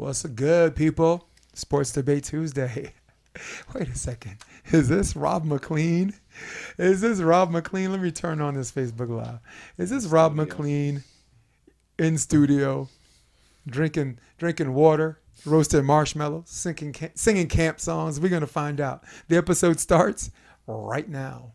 [0.00, 1.28] What's good, people?
[1.52, 2.94] Sports Debate Tuesday.
[3.74, 4.38] Wait a second.
[4.72, 6.14] Is this Rob McLean?
[6.78, 7.92] Is this Rob McLean?
[7.92, 9.40] Let me turn on this Facebook Live.
[9.76, 11.04] Is this Rob McLean
[11.98, 12.88] in studio,
[13.66, 18.18] drinking drinking water, roasting marshmallows, singing singing camp songs?
[18.18, 19.04] We're gonna find out.
[19.28, 20.30] The episode starts
[20.66, 21.52] right now.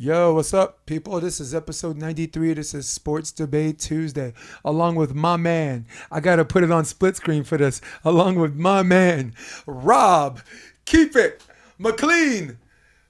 [0.00, 1.18] Yo, what's up, people?
[1.18, 2.54] This is episode 93.
[2.54, 4.32] This is Sports Debate Tuesday,
[4.64, 5.86] along with my man.
[6.08, 9.34] I got to put it on split screen for this, along with my man,
[9.66, 10.38] Rob.
[10.84, 11.42] Keep it
[11.78, 12.58] McLean.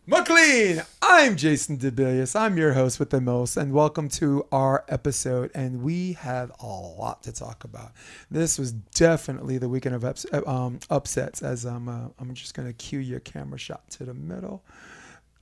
[0.06, 0.80] McLean.
[1.02, 2.34] I'm Jason DeBilius.
[2.34, 5.51] I'm your host with the most, and welcome to our episode.
[5.55, 7.93] And we have a lot to talk about.
[8.30, 12.66] This was definitely the weekend of ups, um, upsets, as I'm, uh, I'm just going
[12.66, 14.62] to cue your camera shot to the middle.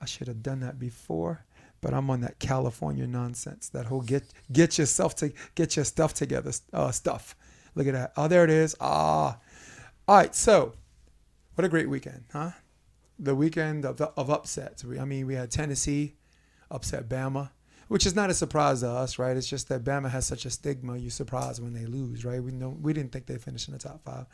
[0.01, 1.45] I should have done that before,
[1.81, 3.69] but I'm on that California nonsense.
[3.69, 7.35] That whole get get yourself to get your stuff together uh, stuff.
[7.75, 8.13] Look at that.
[8.17, 8.75] Oh, there it is.
[8.79, 9.37] Ah,
[10.07, 10.33] all right.
[10.33, 10.73] So,
[11.55, 12.51] what a great weekend, huh?
[13.19, 14.83] The weekend of, of upsets.
[14.83, 16.15] I mean, we had Tennessee
[16.69, 17.51] upset Bama,
[17.87, 19.35] which is not a surprise to us, right?
[19.35, 20.97] It's just that Bama has such a stigma.
[20.97, 22.41] You're surprised when they lose, right?
[22.41, 24.25] We know we didn't think they'd finish in the top five.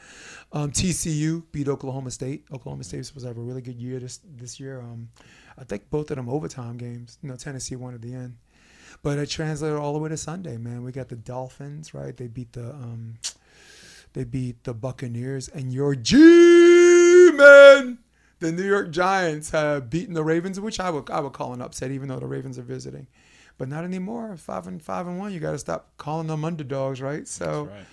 [0.52, 2.46] Um, TCU beat Oklahoma State.
[2.52, 4.82] Oklahoma State was supposed to have a really good year this this year.
[4.82, 5.10] Um,
[5.58, 7.18] I think both of them overtime games.
[7.22, 8.38] You know, Tennessee won at the end.
[9.02, 10.84] But it translated all the way to Sunday, man.
[10.84, 12.16] We got the Dolphins, right?
[12.16, 13.16] They beat the um,
[14.14, 18.00] they beat the Buccaneers, and your G man,
[18.40, 21.62] the New York Giants have beaten the Ravens, which I would I would call an
[21.62, 23.08] upset, even though the Ravens are visiting.
[23.58, 24.36] But not anymore.
[24.38, 25.32] Five and five and one.
[25.34, 27.28] You got to stop calling them underdogs, right?
[27.28, 27.86] So, right.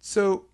[0.00, 0.46] so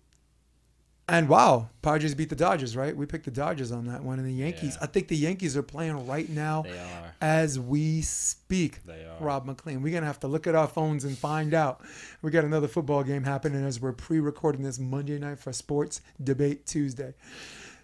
[1.09, 2.95] and wow, Padres beat the Dodgers, right?
[2.95, 4.19] We picked the Dodgers on that one.
[4.19, 4.83] And the Yankees, Yeah.
[4.83, 7.13] I think the Yankees are playing right now They are.
[7.19, 8.85] as we speak.
[8.85, 9.17] They are.
[9.19, 9.81] Rob McLean.
[9.81, 11.81] We're going to have to look at our phones and find out.
[12.21, 15.99] We got another football game happening as we're pre recording this Monday night for Sports
[16.23, 17.13] Debate Tuesday.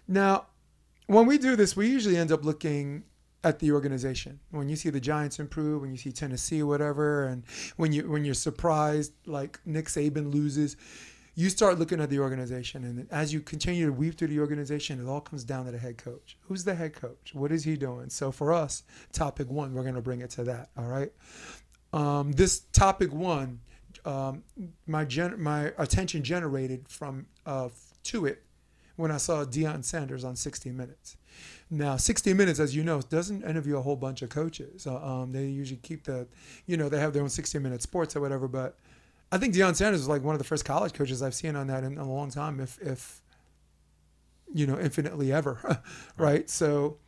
[0.08, 0.46] Now,
[1.06, 3.04] when we do this, we usually end up looking
[3.42, 4.40] at the organization.
[4.50, 7.44] When you see the Giants improve, when you see Tennessee, whatever, and
[7.76, 10.76] when you when you're surprised like Nick Saban loses,
[11.34, 15.00] you start looking at the organization, and as you continue to weave through the organization,
[15.00, 16.36] it all comes down to the head coach.
[16.42, 17.32] Who's the head coach?
[17.32, 18.10] What is he doing?
[18.10, 20.70] So for us, topic one, we're going to bring it to that.
[20.76, 21.12] All right.
[21.92, 23.60] Um, this topic one,
[24.04, 24.42] um,
[24.86, 27.68] my gen- my attention generated from uh,
[28.04, 28.42] to it
[28.96, 31.16] when I saw Deion Sanders on 60 Minutes.
[31.70, 34.86] Now, 60 Minutes, as you know, doesn't interview a whole bunch of coaches.
[34.86, 36.26] Um, they usually keep the,
[36.66, 38.48] you know, they have their own 60 Minute Sports or whatever.
[38.48, 38.76] But
[39.30, 41.68] I think Deion Sanders was like one of the first college coaches I've seen on
[41.68, 43.22] that in a long time, if, if
[44.52, 45.80] you know, infinitely ever,
[46.16, 46.50] right?
[46.50, 46.98] So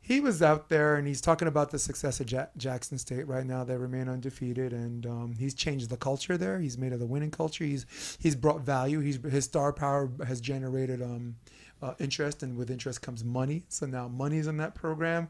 [0.00, 3.46] he was out there and he's talking about the success of ja- Jackson State right
[3.46, 3.62] now.
[3.62, 6.58] They remain undefeated, and um, he's changed the culture there.
[6.58, 7.64] He's made it a winning culture.
[7.64, 7.86] He's
[8.18, 8.98] he's brought value.
[8.98, 11.36] He's his star power has generated um,
[11.82, 13.64] uh, interest, and with interest comes money.
[13.68, 15.28] So now money's in that program,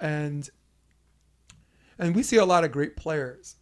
[0.00, 0.48] and
[1.98, 3.56] and we see a lot of great players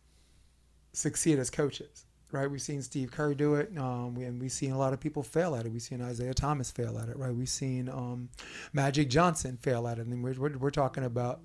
[0.93, 2.05] succeed as coaches.
[2.31, 5.01] Right, we've seen Steve Kerr do it, um, we, and we've seen a lot of
[5.01, 5.73] people fail at it.
[5.73, 7.35] We've seen Isiah Thomas fail at it, right?
[7.35, 8.29] We've seen um,
[8.75, 11.41] Magic Johnson fail at it, and we're, we're, we're talking about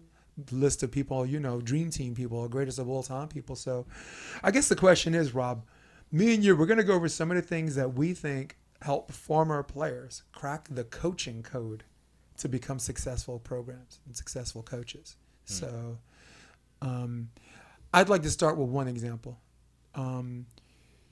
[0.51, 3.55] list of people, you know, dream team people, greatest of all time people.
[3.55, 3.85] So,
[4.43, 5.63] I guess the question is, Rob,
[6.11, 8.57] me and you, we're going to go over some of the things that we think
[8.83, 11.83] help former players crack the coaching code
[12.37, 15.15] to become successful programs and successful coaches.
[15.45, 15.99] So,
[16.81, 17.29] um,
[17.93, 19.39] I'd like to start with one example.
[19.95, 20.47] Um,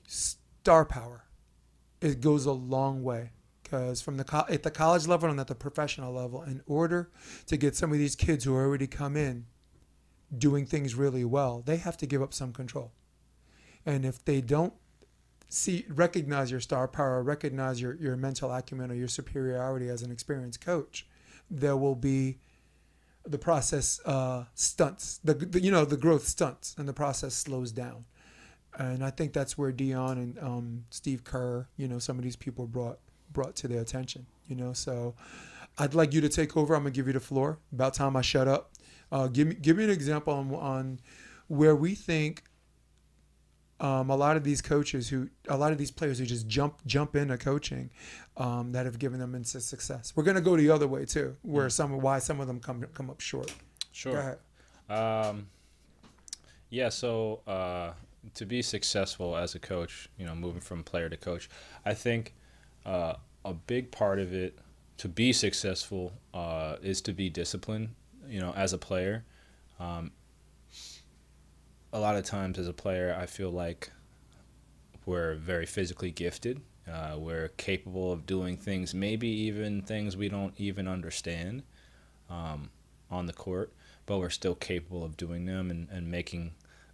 [0.06, 1.24] star power.
[2.00, 3.30] It goes a long way
[3.62, 7.10] because from the co- at the college level and at the professional level, in order
[7.46, 9.46] to get some of these kids who already come in
[10.36, 12.92] doing things really well, they have to give up some control.
[13.86, 14.74] And if they don't
[15.52, 20.10] see recognize your star power, recognize your, your mental acumen or your superiority as an
[20.10, 21.06] experienced coach,
[21.50, 22.38] there will be
[23.24, 25.20] the process uh, stunts.
[25.22, 28.06] The, the you know the growth stunts and the process slows down.
[28.78, 32.36] And I think that's where Deion and um, Steve Kerr, you know, some of these
[32.36, 32.98] people brought
[33.30, 34.26] brought to their attention.
[34.46, 35.14] You know, so
[35.78, 36.74] I'd like you to take over.
[36.74, 37.58] I'm gonna give you the floor.
[37.72, 38.72] About time I shut up.
[39.10, 41.00] Uh, give me give me an example on, on
[41.48, 42.44] where we think
[43.82, 46.76] um, a lot of these coaches who a lot of these players who just jump
[46.86, 47.90] jump into coaching
[48.36, 50.12] um, that have given them into success.
[50.14, 53.10] We're gonna go the other way too, where some why some of them come come
[53.10, 53.52] up short.
[53.90, 54.38] Sure.
[54.88, 55.48] Um,
[56.70, 56.88] yeah.
[56.90, 57.92] So uh,
[58.34, 61.50] to be successful as a coach, you know, moving from player to coach,
[61.84, 62.34] I think
[62.86, 63.14] uh,
[63.44, 64.58] a big part of it
[64.98, 67.88] to be successful uh, is to be disciplined.
[68.28, 69.24] You know, as a player,
[69.80, 70.12] um,
[71.92, 73.90] a lot of times as a player, I feel like
[75.04, 76.60] we're very physically gifted.
[76.90, 81.62] Uh, we're capable of doing things, maybe even things we don't even understand
[82.30, 82.70] um,
[83.10, 83.72] on the court,
[84.06, 86.52] but we're still capable of doing them and, and making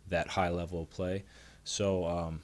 [0.08, 1.22] that high level of play.
[1.64, 2.42] So, um,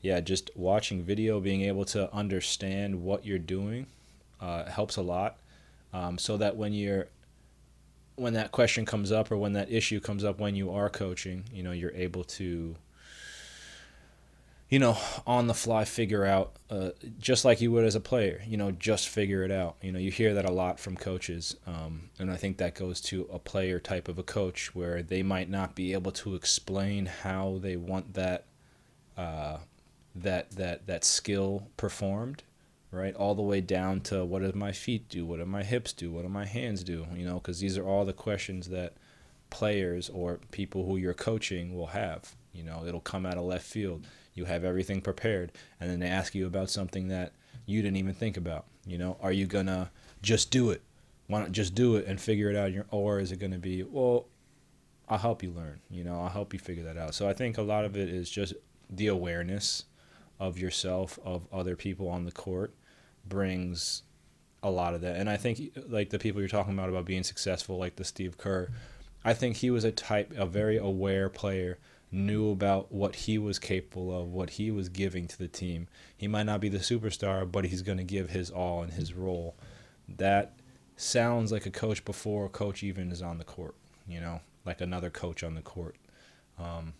[0.00, 3.86] yeah, just watching video, being able to understand what you're doing
[4.40, 5.36] uh, helps a lot.
[5.92, 7.08] Um, so that when you're
[8.16, 11.44] when that question comes up or when that issue comes up when you are coaching,
[11.52, 12.76] you know, you're able to
[14.72, 18.40] you know, on the fly figure out, uh, just like you would as a player,
[18.46, 19.76] you know, just figure it out.
[19.82, 21.56] You know, you hear that a lot from coaches.
[21.66, 25.22] Um, and I think that goes to a player type of a coach where they
[25.22, 28.46] might not be able to explain how they want that,
[29.18, 29.58] uh,
[30.14, 32.42] that, that, that skill performed,
[32.92, 33.14] right?
[33.16, 35.26] All the way down to what do my feet do?
[35.26, 36.12] What do my hips do?
[36.12, 37.06] What do my hands do?
[37.14, 38.94] You know, because these are all the questions that
[39.50, 42.36] players or people who you're coaching will have.
[42.52, 46.08] You know, it'll come out of left field you have everything prepared and then they
[46.08, 47.32] ask you about something that
[47.66, 49.90] you didn't even think about you know are you gonna
[50.22, 50.82] just do it
[51.26, 54.26] why not just do it and figure it out or is it gonna be well
[55.08, 57.58] i'll help you learn you know i'll help you figure that out so i think
[57.58, 58.54] a lot of it is just
[58.90, 59.84] the awareness
[60.40, 62.74] of yourself of other people on the court
[63.26, 64.02] brings
[64.62, 67.24] a lot of that and i think like the people you're talking about about being
[67.24, 68.68] successful like the steve kerr
[69.24, 71.78] i think he was a type a very aware player
[72.12, 75.88] knew about what he was capable of, what he was giving to the team.
[76.14, 79.14] He might not be the superstar, but he's going to give his all in his
[79.14, 79.56] role.
[80.06, 80.52] That
[80.96, 83.74] sounds like a coach before a coach even is on the court,
[84.06, 85.96] you know, like another coach on the court.
[86.58, 86.92] Um,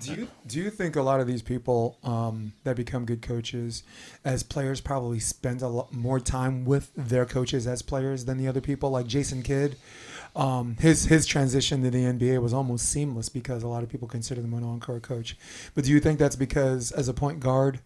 [0.00, 3.82] do you do you think a lot of these people um, that become good coaches,
[4.24, 8.48] as players, probably spend a lot more time with their coaches as players than the
[8.48, 8.90] other people?
[8.90, 9.76] Like Jason Kidd,
[10.34, 14.08] um, his his transition to the NBA was almost seamless because a lot of people
[14.08, 15.36] consider him an on-court coach.
[15.74, 17.80] But do you think that's because as a point guard,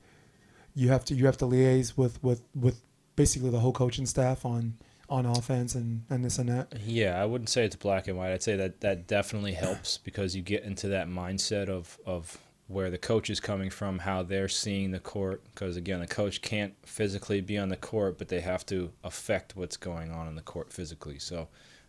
[0.74, 2.80] you have to you have to liaise with with with
[3.16, 4.74] basically the whole coaching staff on
[5.08, 6.72] on offense and, and this and that?
[6.84, 8.32] Yeah, I wouldn't say it's black and white.
[8.32, 12.90] I'd say that that definitely helps because you get into that mindset of of where
[12.90, 15.42] the coach is coming from, how they're seeing the court.
[15.54, 19.54] Because again, the coach can't physically be on the court, but they have to affect
[19.54, 21.18] what's going on in the court physically.
[21.18, 21.48] So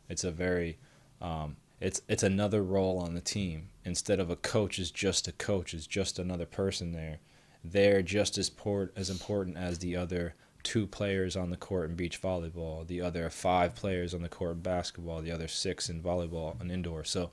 [0.10, 0.78] it's a very
[1.22, 5.32] um, it's it's another role on the team instead of a coach is just a
[5.32, 7.20] coach is just another person there.
[7.64, 10.36] They're just as port as important as the other
[10.66, 14.56] two players on the court in beach volleyball, the other five players on the court
[14.56, 17.06] in basketball, the other six in volleyball and indoor.
[17.06, 17.32] So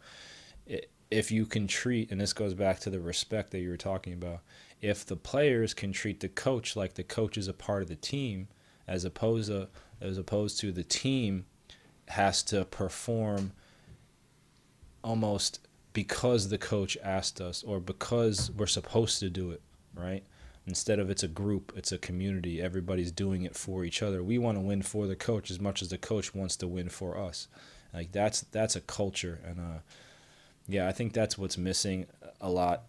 [1.11, 4.13] if you can treat, and this goes back to the respect that you were talking
[4.13, 4.41] about,
[4.81, 7.97] if the players can treat the coach like the coach is a part of the
[7.97, 8.49] team,
[8.87, 9.69] as opposed to
[10.01, 11.47] as opposed to the team
[12.09, 13.53] has to perform
[15.05, 15.61] almost
[15.93, 19.63] because the coach asked us or because we're supposed to do it,
[19.95, 20.25] right?
[20.67, 24.23] Instead of it's a group, it's a community, everybody's doing it for each other.
[24.23, 26.89] We want to win for the coach as much as the coach wants to win
[26.89, 27.49] for us.
[27.93, 29.81] Like that's that's a culture and uh
[30.69, 32.07] yeah, I think that's what's missing
[32.41, 32.85] a lot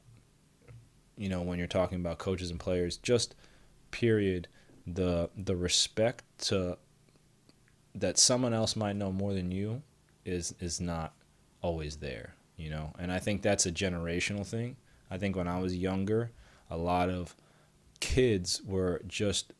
[1.17, 3.35] you know when you're talking about coaches and players just
[3.91, 4.47] period
[4.87, 6.77] the the respect to
[7.95, 9.81] that someone else might know more than you
[10.25, 11.13] is is not
[11.61, 12.93] always there, you know.
[12.99, 14.75] And I think that's a generational thing.
[15.09, 16.31] I think when I was younger,
[16.69, 17.35] a lot of
[18.03, 19.53] kids were just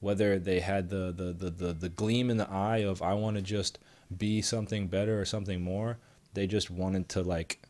[0.00, 3.36] whether they had the the, the, the, the gleam in the eye of I want
[3.36, 3.78] to just
[4.16, 5.98] be something better or something more,
[6.34, 7.62] they just wanted to like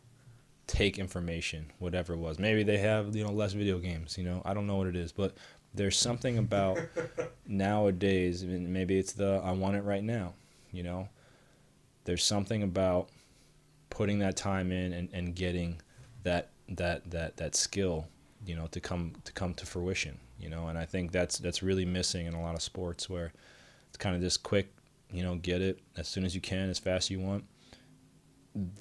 [0.67, 2.39] take information, whatever it was.
[2.39, 4.41] Maybe they have, you know, less video games, you know.
[4.47, 5.37] I don't know what it is, but
[5.75, 6.79] there's something about
[7.47, 10.33] nowadays, maybe it's the I want it right now,
[10.73, 11.11] you know.
[12.05, 13.11] There's something about
[13.91, 15.83] putting that time in and, and getting
[16.23, 18.09] that that that that skill,
[18.49, 21.63] you know, to come to come to fruition, you know, and I think that's that's
[21.63, 23.33] really missing in a lot of sports where
[23.89, 24.73] it's kind of just quick,
[25.13, 27.45] you know, get it as soon as you can, as fast as you want.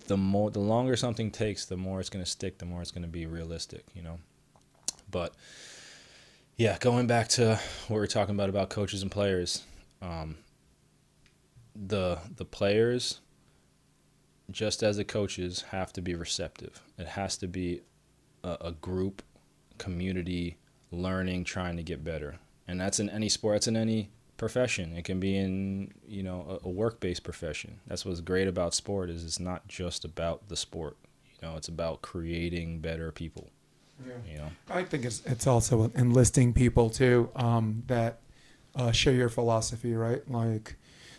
[0.07, 2.91] The more the longer something takes, the more it's going to stick, the more it's
[2.91, 4.19] going to be realistic, you know.
[5.11, 5.35] But
[6.55, 7.59] yeah, going back to
[7.89, 9.63] what we are talking about about coaches and players,
[10.01, 10.37] um,
[11.75, 13.19] the the players,
[14.49, 16.81] just as the coaches, have to be receptive.
[16.97, 17.81] It has to be
[18.43, 19.21] a, a group,
[19.77, 20.57] community,
[20.91, 23.55] learning, trying to get better, and that's in any sport.
[23.55, 24.95] That's in any profession.
[24.95, 27.79] It can be in you know a, a work based profession.
[27.87, 30.97] That's what's great about sport is it's not just about the sport.
[31.41, 33.49] You know, it's about creating better people.
[34.05, 34.13] Yeah.
[34.31, 38.19] You know, I think it's it's also enlisting people too um, that
[38.75, 40.29] uh, share your philosophy, right?
[40.29, 40.75] Like,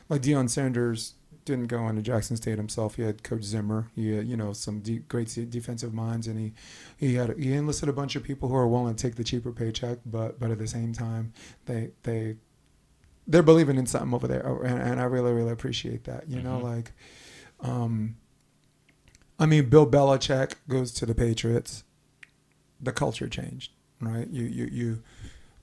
[0.08, 1.14] like Deion Sanders
[1.48, 2.96] didn't go into Jackson State himself.
[2.96, 3.90] He had Coach Zimmer.
[3.94, 6.52] He had, you know, some de- great defensive minds, and he
[6.96, 9.52] he had he enlisted a bunch of people who are willing to take the cheaper
[9.52, 11.32] paycheck, but but at the same time,
[11.66, 12.36] they they
[13.26, 16.28] they're believing in something over there, and, and I really really appreciate that.
[16.28, 16.46] You mm-hmm.
[16.46, 16.92] know, like,
[17.60, 18.16] um,
[19.38, 21.84] I mean, Bill Belichick goes to the Patriots.
[22.80, 24.28] The culture changed, right?
[24.30, 25.02] You you you,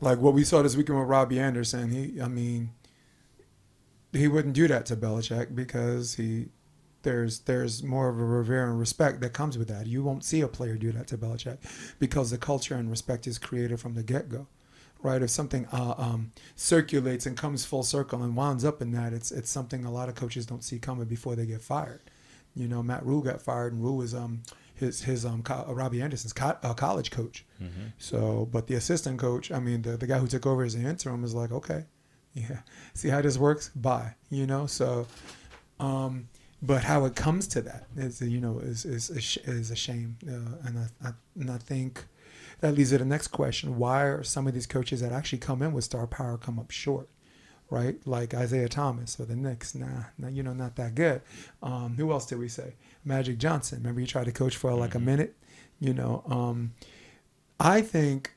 [0.02, 1.92] like what we saw this weekend with Robbie Anderson.
[1.92, 2.72] He, I mean
[4.12, 6.48] he wouldn't do that to Belichick because he
[7.06, 9.88] there's there's more of a revere and respect that comes with that.
[9.88, 11.60] You won't see a player do that to Belichick
[12.00, 14.48] because the culture and respect is created from the get go,
[15.02, 15.22] right?
[15.22, 19.32] If something uh, um, circulates and comes full circle and winds up in that, it's
[19.32, 22.02] it's something a lot of coaches don't see coming before they get fired.
[22.56, 24.42] You know, Matt Rhule got fired, and Rhule was um
[24.74, 27.46] his his um co- uh, Robbie Anderson's co- uh, college coach.
[27.62, 27.88] Mm-hmm.
[28.00, 30.88] So, but the assistant coach, I mean, the the guy who took over as the
[30.88, 31.86] interim is like, okay,
[32.36, 32.60] yeah.
[32.94, 33.70] See how this works?
[33.70, 34.68] Bye you know?
[34.68, 35.08] So
[35.80, 36.28] um
[36.62, 40.18] but how it comes to that is you know is is is a shame.
[40.28, 42.06] Uh, and I, I, and I think
[42.62, 43.78] that leads to the next question.
[43.78, 46.72] Why are some of these coaches that actually come in with star power come up
[46.72, 47.10] short
[47.72, 47.96] right?
[48.06, 49.74] Like Isiah Thomas or the Knicks.
[49.74, 51.24] Nah, nah you know not that good.
[51.64, 52.76] Um, who else did we say?
[53.04, 53.80] Magic Johnson.
[53.80, 55.06] Remember he tried to coach for like a mm-hmm.
[55.08, 55.36] minute
[55.80, 56.24] you know?
[56.28, 56.74] Um,
[57.60, 58.34] I think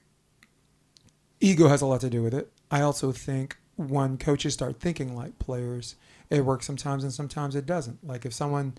[1.41, 2.51] ego has a lot to do with it.
[2.71, 5.95] I also think when coaches start thinking like players,
[6.31, 8.05] it works sometimes and sometimes it doesn't.
[8.07, 8.75] Like if someone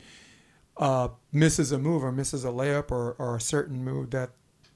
[0.76, 4.32] uh, misses a move or misses a layup or, or a certain move that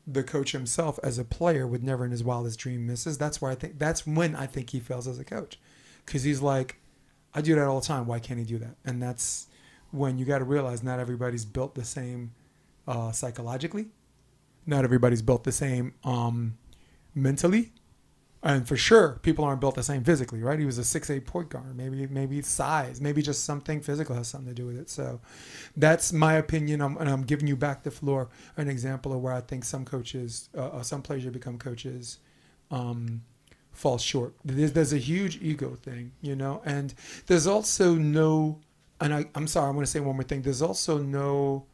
[0.08, 3.52] the coach himself as a player would never in his wildest dream misses, that's where
[3.52, 5.60] I think that's when I think he fails as a coach.
[6.06, 6.78] Because he's like,
[7.34, 8.06] I do that all the time.
[8.08, 8.76] Why can't he do that?
[8.86, 9.48] And that's
[9.92, 12.32] when you got to realize not everybody's built the same
[12.88, 13.88] uh, psychologically.
[14.66, 16.58] Not everybody's built the same um,
[17.14, 17.74] mentally
[18.44, 20.60] and for sure people aren't built the same physically right?
[20.60, 21.76] He was a six eight point guard.
[21.76, 23.02] Maybe maybe size.
[23.02, 24.90] Maybe just something physical has something to do with it.
[24.90, 25.22] So
[25.78, 26.82] that's my opinion.
[26.82, 29.86] I'm, and i'm giving you back the floor an example of where i think some
[29.86, 32.20] coaches uh, uh some players who become coaches
[32.72, 33.22] um,
[33.72, 34.34] fall short.
[34.44, 36.62] There's, there's a huge ego thing you know?
[36.66, 36.94] And
[37.28, 38.60] there's also no
[39.00, 40.42] and I, i'm sorry i want to say one more thing.
[40.42, 41.66] There's also no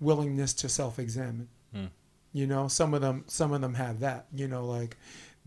[0.00, 1.48] willingness to self-examine.
[1.72, 1.86] Hmm.
[2.32, 4.96] you know some of them some of them have that you know like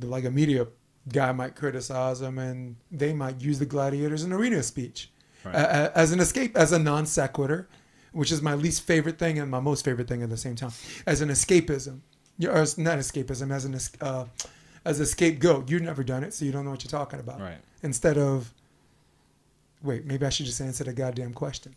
[0.02, 0.68] like a media
[1.12, 5.12] guy might criticize them and they might use the gladiators in arena speech.
[5.46, 5.56] Right.
[5.56, 7.68] uh, as an escape as a non sequitur
[8.12, 10.72] which is my least favorite thing and my most favorite thing at the same time
[11.06, 12.00] as an escapism.
[12.44, 14.26] Or not escapism as an uh,
[14.86, 15.70] as a scapegoat.
[15.70, 17.40] You've never done it so you don't know what you're talking about.
[17.40, 17.58] Right.
[17.84, 18.54] Instead of
[19.84, 21.76] wait maybe i should just answer the goddamn question.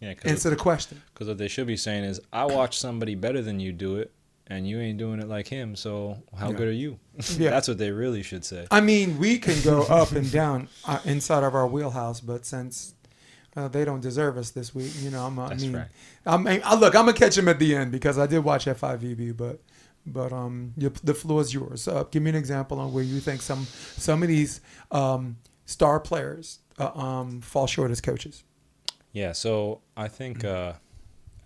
[0.00, 1.02] Yeah answer the question.
[1.12, 4.12] Because what they should be saying is i watched somebody better than you do it
[4.46, 5.76] and you ain't doing it like him.
[5.76, 6.56] So how yeah.
[6.56, 6.98] good are you?
[7.36, 8.66] yeah, that's what they really should say.
[8.70, 12.94] I mean, we can go up and down uh, inside of our wheelhouse, but since
[13.56, 15.86] uh, they don't deserve us this week, you know, I'm, uh, I mean, right.
[16.26, 19.36] I'm, I, look, I'm gonna catch him at the end because I did watch F5EB,
[19.36, 19.60] but.
[20.06, 21.88] But um, the floor is yours.
[21.88, 24.60] Uh, give me an example on where you think some some of these
[24.90, 28.44] um, star players uh, um, fall short as coaches.
[29.12, 30.76] Yeah, so I think mm-hmm.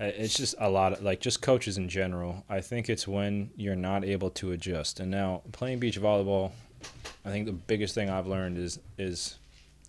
[0.01, 2.45] Uh, it's just a lot of like just coaches in general.
[2.49, 5.01] I think it's when you're not able to adjust.
[5.01, 6.53] And now playing beach volleyball,
[7.25, 9.39] I think the biggest thing I've learned is is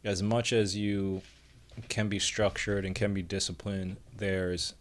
[0.04, 1.22] as much as you
[1.88, 4.74] can be structured and can be disciplined, there's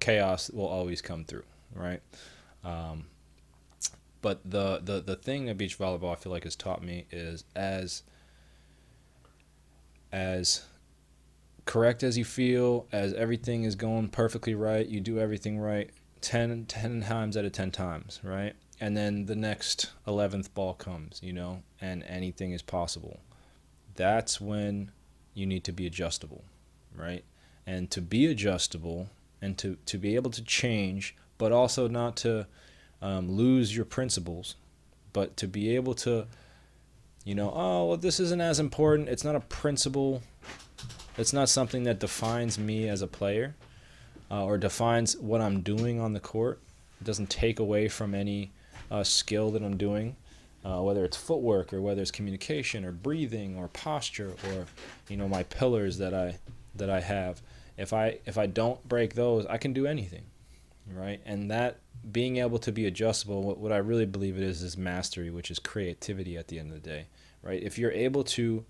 [0.00, 1.44] chaos will always come through,
[1.74, 2.00] right?
[2.64, 3.06] Um,
[4.20, 7.44] but the, the the thing that beach volleyball I feel like has taught me is
[7.56, 8.02] as
[10.12, 10.64] as
[11.68, 15.90] correct as you feel, as everything is going perfectly right, you do everything right
[16.22, 18.54] 10, 10 times out of 10 times, right?
[18.80, 23.20] And then the next 11th ball comes, you know, and anything is possible.
[23.96, 24.92] That's when
[25.34, 26.42] you need to be adjustable,
[26.96, 27.22] right?
[27.66, 29.10] And to be adjustable
[29.42, 32.46] and to, to be able to change, but also not to
[33.02, 34.56] um, lose your principles,
[35.12, 36.28] but to be able to,
[37.24, 39.10] you know, oh, well, this isn't as important.
[39.10, 40.22] It's not a principle
[41.16, 43.54] it's not something that defines me as a player
[44.30, 46.60] uh, or defines what I'm doing on the court.
[47.00, 48.52] It doesn't take away from any
[48.90, 50.16] uh, skill that I'm doing,
[50.64, 54.66] uh, whether it's footwork or whether it's communication or breathing or posture or
[55.08, 56.38] you know my pillars that I
[56.74, 57.42] that I have.
[57.76, 60.24] If I if I don't break those, I can do anything,
[60.92, 61.20] right?
[61.24, 61.78] And that
[62.12, 65.50] being able to be adjustable, what, what I really believe it is is mastery, which
[65.50, 67.06] is creativity at the end of the day,
[67.42, 67.62] right?
[67.62, 68.64] If you're able to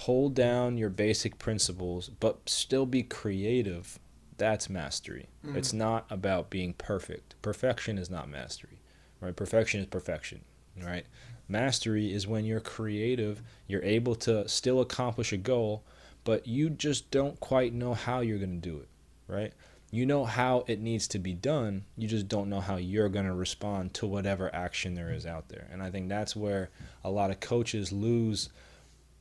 [0.00, 3.98] hold down your basic principles but still be creative
[4.36, 5.56] that's mastery mm-hmm.
[5.56, 8.80] it's not about being perfect perfection is not mastery
[9.20, 10.42] right perfection is perfection
[10.82, 11.06] right
[11.48, 15.84] Mastery is when you're creative, you're able to still accomplish a goal,
[16.24, 18.88] but you just don't quite know how you're going to do it,
[19.28, 19.52] right?
[19.92, 23.26] You know how it needs to be done, you just don't know how you're going
[23.26, 25.68] to respond to whatever action there is out there.
[25.70, 26.70] And I think that's where
[27.04, 28.48] a lot of coaches lose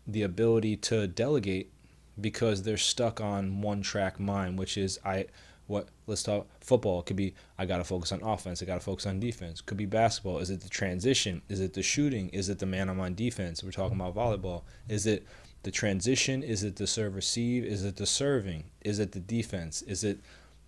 [0.07, 1.71] the ability to delegate
[2.19, 5.25] because they're stuck on one track mind, which is I
[5.67, 6.99] what let's talk football.
[6.99, 9.61] It could be i gotta focus on offense i gotta focus on defense.
[9.61, 10.39] Could be basketball.
[10.39, 11.41] Is it the transition?
[11.49, 12.29] Is it the shooting?
[12.29, 13.63] Is it the man on defense?
[13.63, 14.63] We're talking about volleyball.
[14.87, 15.25] Is it
[15.63, 16.43] the transition?
[16.43, 17.65] Is it the serve receive?
[17.65, 18.65] Is it the serving?
[18.81, 19.81] Is it the defense?
[19.81, 20.19] Is it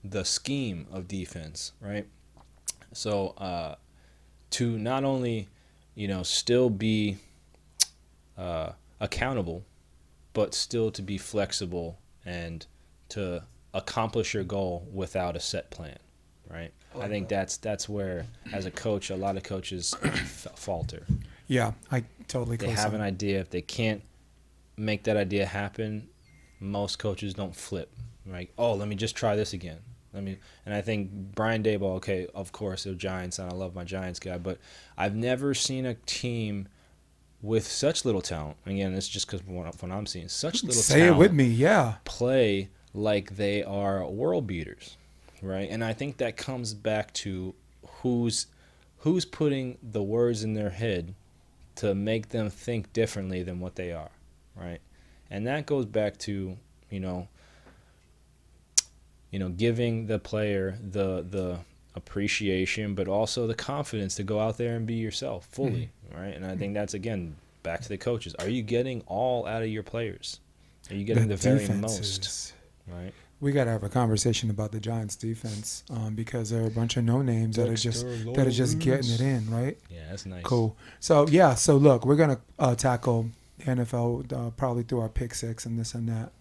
[0.03, 2.07] the scheme of defense right?
[2.93, 3.75] So uh,
[4.51, 5.47] to not only
[5.95, 7.17] you know still be
[8.37, 9.65] uh, accountable
[10.37, 12.67] but still to be flexible and
[13.09, 13.41] to
[13.73, 15.97] accomplish your goal without a set plan,
[16.47, 16.71] right?
[16.95, 19.95] I, I think that's that's where, as a coach, a lot of coaches
[20.55, 21.07] falter.
[21.47, 22.57] Yeah, I totally.
[22.57, 23.39] They have an idea.
[23.39, 24.03] If they can't
[24.77, 26.07] make that idea happen,
[26.59, 27.91] most coaches don't flip.
[28.23, 28.51] Right?
[28.59, 29.79] Oh, let me just try this again.
[30.13, 30.37] Let me.
[30.67, 31.95] And I think Brian Daboll.
[31.95, 34.59] Okay, of course, the Giants, and I love my Giants guy, but
[34.97, 36.67] I've never seen a team
[37.41, 38.57] with such little talent.
[38.65, 40.81] Again, it's just because when I'm seeing such little.
[40.81, 40.85] Talent.
[40.85, 41.95] Say it with me, yeah.
[42.05, 44.97] Play like they are world beaters,
[45.41, 45.69] right?
[45.69, 47.53] And I think that comes back to
[48.01, 48.47] who's
[48.99, 51.13] who's putting the words in their head
[51.75, 54.09] to make them think differently than what they are,
[54.55, 54.81] right?
[55.29, 56.57] And that goes back to,
[56.89, 57.27] you know,
[59.29, 61.59] you know, giving the player the the
[61.95, 65.96] appreciation but also the confidence to go out there and be yourself fully, mm-hmm.
[66.15, 66.35] Right?
[66.35, 68.33] And I think that's again back to the coaches.
[68.35, 70.39] Are you getting all out of your players?
[70.89, 72.53] Are you getting the, the very most?
[72.87, 73.13] Right.
[73.39, 76.71] We got to have a conversation about the Giants' defense um, because there are a
[76.71, 79.77] bunch of no names that are just that are just getting it in, right?
[79.91, 80.43] Yeah, that's nice.
[80.43, 80.75] Cool.
[80.99, 85.35] So yeah, so look, we're gonna uh, tackle the NFL uh, probably through our pick
[85.35, 86.31] six and this and that,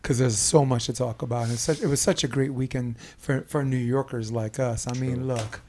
[0.00, 1.50] because um, there's so much to talk about.
[1.50, 4.86] It's such, it was such a great weekend for for New Yorkers like us.
[4.86, 5.60] I mean, look,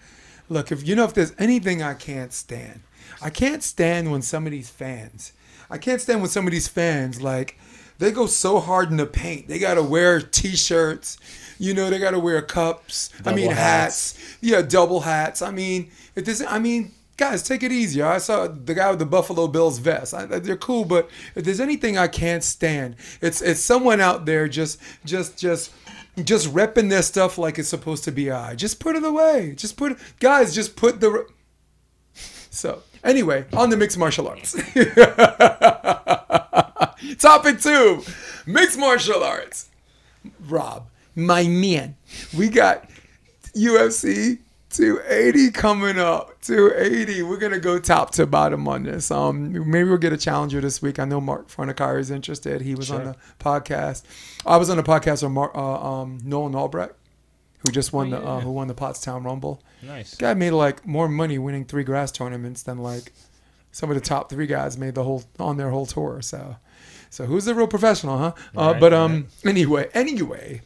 [0.48, 2.82] look, if you know if there's anything I can't stand,
[3.22, 5.34] I can't stand when some of these fans,
[5.70, 7.58] I can't stand when some of these fans like
[8.02, 9.48] they go so hard in the paint.
[9.48, 11.18] They gotta wear t-shirts.
[11.60, 13.10] You know, they gotta wear cups.
[13.18, 14.18] Double I mean hats.
[14.18, 14.38] hats.
[14.42, 15.44] Yeah, double hats.
[15.44, 16.52] I mean, it doesn't.
[16.52, 18.02] I mean, guys, take it easy.
[18.02, 20.16] I saw the guy with the Buffalo Bills vest.
[20.16, 24.48] I, they're cool, but if there's anything I can't stand, it's it's someone out there
[24.48, 25.72] just just just
[26.24, 28.56] just repping their stuff like it's supposed to be I.
[28.56, 29.54] Just put it away.
[29.56, 30.56] Just put it, guys.
[30.56, 31.28] Just put the.
[32.54, 34.54] So anyway, on the mixed martial arts.
[37.20, 38.04] Topic two
[38.46, 39.70] mixed martial arts.
[40.48, 41.96] Rob, my man,
[42.36, 42.90] we got
[43.56, 44.40] UFC
[44.72, 46.40] 280 coming up.
[46.42, 47.24] 280.
[47.24, 49.12] We're gonna go top to bottom on this.
[49.12, 50.98] Um, maybe we'll get a challenger this week.
[50.98, 52.62] I know Mark Fornicari is interested.
[52.62, 53.00] He was sure.
[53.00, 54.04] on the podcast.
[54.46, 56.96] I was on the podcast with Mark, uh, um, Nolan Albrecht,
[57.64, 58.24] who just won oh, yeah.
[58.24, 59.62] the uh, who won the Pottstown Rumble.
[59.82, 60.16] Nice.
[60.16, 63.14] Guy made like more money winning three grass tournaments than like
[63.72, 66.22] some of the top three guys made the whole on their whole tour.
[66.22, 66.58] So
[67.10, 68.34] so who's the real professional, huh?
[68.56, 69.52] Uh, but um, right.
[69.52, 70.62] anyway, anyway,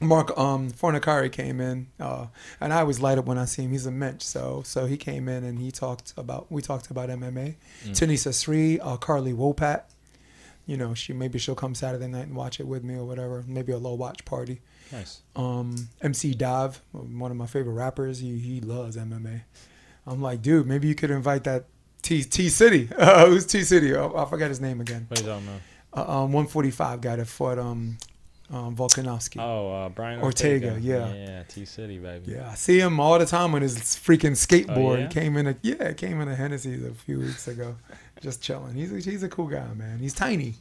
[0.00, 2.26] Mark um Fornicari came in, uh,
[2.60, 3.70] and I always light up when I see him.
[3.70, 7.08] He's a mensch, so so he came in and he talked about we talked about
[7.08, 7.56] MMA.
[7.84, 7.90] Mm.
[7.90, 9.84] Tanisa Sri, uh, Carly Wopat.
[10.66, 13.44] You know, she maybe she'll come Saturday night and watch it with me or whatever.
[13.46, 14.60] Maybe a low watch party.
[14.92, 15.22] Nice.
[15.34, 18.20] Um, MC Dav, one of my favorite rappers.
[18.20, 19.42] He he loves MMA.
[20.06, 21.64] I'm like, dude, maybe you could invite that
[22.02, 22.88] T T City.
[22.98, 23.94] Uh, who's T City?
[23.94, 25.06] Oh, I forgot his name again.
[25.08, 26.08] What do you talking about?
[26.08, 27.98] Uh, um, 145 guy that fought um,
[28.50, 29.40] um Volkanovski.
[29.40, 30.74] Oh, uh, Brian Ortega.
[30.74, 30.86] Ortega.
[30.86, 31.12] Yeah.
[31.14, 32.32] Yeah, T City baby.
[32.32, 34.76] Yeah, I see him all the time on his freaking skateboard.
[34.76, 35.06] Oh, yeah?
[35.08, 37.76] Came in a yeah, came in a Hennessy a few weeks ago,
[38.22, 38.74] just chilling.
[38.74, 39.98] He's a, he's a cool guy, man.
[39.98, 40.54] He's tiny,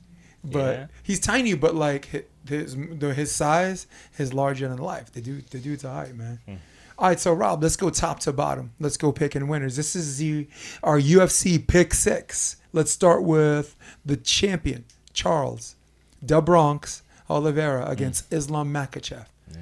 [0.44, 0.88] but yeah.
[1.04, 5.12] he's tiny, but like his his size is larger than life.
[5.14, 6.40] The dude the dude's a height, man.
[6.46, 6.56] Hmm.
[6.98, 8.74] All right, so Rob, let's go top to bottom.
[8.80, 9.76] Let's go picking winners.
[9.76, 10.48] This is the
[10.84, 12.58] our UFC pick six.
[12.74, 15.76] Let's start with the champion, Charles,
[16.24, 18.38] Da Bronx Oliveira against mm.
[18.38, 19.26] Islam Makhachev.
[19.52, 19.58] Yeah.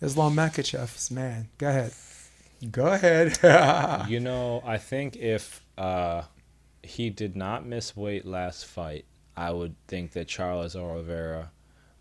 [0.00, 1.48] Islam Makhachev's man.
[1.58, 1.92] Go ahead.
[2.70, 4.08] Go ahead.
[4.08, 6.22] you know, I think if uh,
[6.82, 9.04] he did not miss weight last fight,
[9.36, 11.50] I would think that Charles Oliveira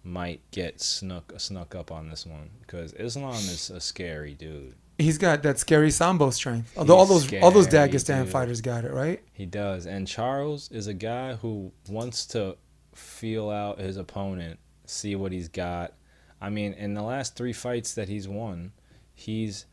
[0.03, 4.75] might get snuck snuck up on this one because Islam is a scary dude.
[4.97, 6.73] He's got that scary sambo strength.
[6.77, 8.31] Although all those scary, all those Dagestan dude.
[8.31, 9.21] fighters got it right.
[9.31, 12.57] He does, and Charles is a guy who wants to
[12.93, 15.93] feel out his opponent, see what he's got.
[16.41, 18.71] I mean, in the last three fights that he's won,
[19.13, 19.65] he's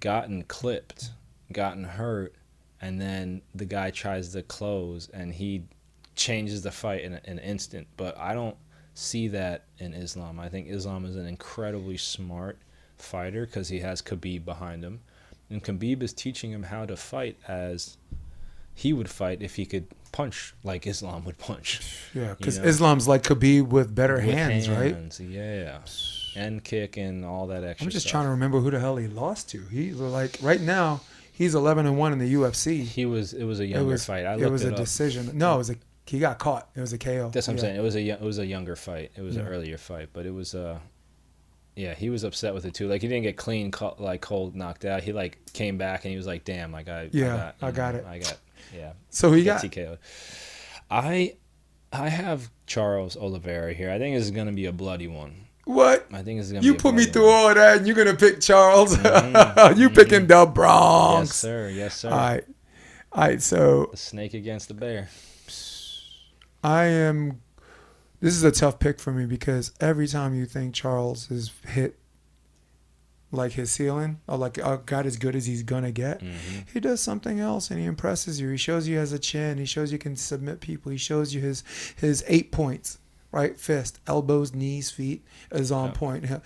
[0.00, 1.10] gotten clipped,
[1.52, 2.34] gotten hurt,
[2.84, 5.62] and then the guy tries to close, and he
[6.14, 7.86] changes the fight in, a, in an instant.
[7.96, 8.56] But I don't
[8.92, 10.38] see that in Islam.
[10.38, 12.58] I think Islam is an incredibly smart
[12.98, 15.00] fighter because he has Khabib behind him,
[15.48, 17.96] and Khabib is teaching him how to fight as
[18.74, 21.80] he would fight if he could punch like Islam would punch.
[22.12, 22.64] Yeah, because know?
[22.64, 24.94] Islam's like Khabib with better With hands, right?
[25.20, 25.78] Yeah,
[26.36, 27.86] and kick and all that extra.
[27.86, 28.10] I'm just stuff.
[28.10, 29.62] trying to remember who the hell he lost to.
[29.70, 31.00] He like right now
[31.34, 32.82] he's 11 and one in the UFC.
[32.82, 33.34] He was.
[33.34, 34.24] It was a It younger was fight.
[34.24, 34.76] I it was it, a up.
[34.78, 35.30] decision.
[35.36, 36.68] No, it was a he got caught.
[36.74, 37.30] It was a KO.
[37.32, 37.62] That's what I'm Yeah.
[37.62, 37.76] saying.
[37.76, 39.10] It was a it was a younger fight.
[39.16, 40.78] It was an earlier fight, but it was uh
[41.76, 42.86] yeah, he was upset with it too.
[42.88, 45.02] Like he didn't get clean, co- like cold knocked out.
[45.02, 47.74] He like came back and he was like, "Damn, like I Yeah, I I got,
[47.74, 48.06] got you it.
[48.06, 48.36] I got
[48.74, 49.98] yeah." So he got got TKO.
[50.90, 51.34] I
[51.92, 53.90] I have Charles Oliveira here.
[53.90, 55.43] I think this is gonna be a bloody one.
[55.64, 56.06] What?
[56.12, 56.64] I think is gonna.
[56.64, 58.96] You put me through all that, and you're gonna pick Charles.
[58.96, 61.30] Mhm, you picking the Bronx?
[61.30, 61.68] Yes, sir.
[61.70, 62.10] Yes, sir.
[62.10, 62.44] All right,
[63.12, 63.42] all right.
[63.42, 65.08] So The snake against the bear.
[66.62, 67.40] I am.
[68.20, 71.98] This is a tough pick for me because every time you think Charles is hit
[73.30, 76.30] like his ceiling or like uh, got as good as he's gonna get, hmm
[76.72, 78.48] he does something else and he impresses you.
[78.48, 79.58] He shows you has a chin.
[79.58, 80.90] He shows you can submit people.
[80.90, 81.62] He shows you his
[81.96, 82.98] his eight points,
[83.34, 83.58] right?
[83.58, 85.94] Fist, elbows, knees, feet is on Yeah.
[85.94, 86.24] point.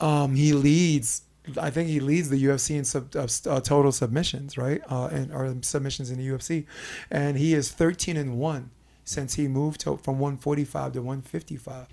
[0.00, 1.22] Um, he leads.
[1.56, 4.82] I think he leads the UFC in sub, uh, uh, total submissions, right?
[4.90, 6.66] Uh, and or submissions in the UFC,
[7.12, 8.70] and he is 13 and one
[9.04, 11.86] since he moved to, from 145 to 155.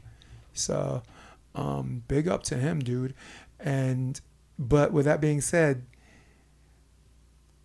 [0.53, 1.03] So,
[1.53, 3.13] um, big up to him, dude.
[3.59, 4.19] And
[4.57, 5.83] but with that being said,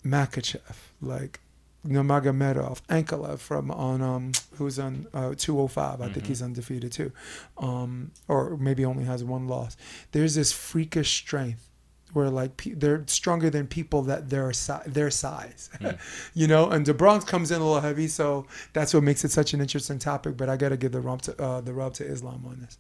[0.05, 1.41] Makhachev, like
[1.87, 6.01] Nurmagomedov, Ankalaev from on um who's on uh, 205.
[6.01, 6.29] I think Mhm.
[6.29, 7.12] he's undefeated too,
[7.59, 9.77] um or maybe only has one loss.
[10.12, 11.68] There's this freakish strength
[12.12, 15.99] where like pe- they're stronger than people that their si- their size, Mm.
[16.35, 16.70] you know.
[16.70, 19.61] And the Bronx comes in a little heavy, so that's what makes it such an
[19.61, 20.37] interesting topic.
[20.37, 22.79] But I got to give the rub to uh, the rub to Islam on this.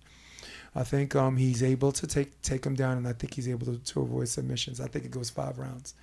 [0.74, 3.66] I think um, he's able to take take him down, and I think he's able
[3.66, 4.80] to, to avoid submissions.
[4.80, 5.94] I think it goes five rounds.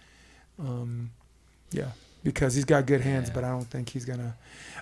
[0.59, 1.11] Um,
[1.71, 1.91] yeah,
[2.23, 3.35] because he's got good hands, Yeah.
[3.35, 4.35] but I don't think he's gonna.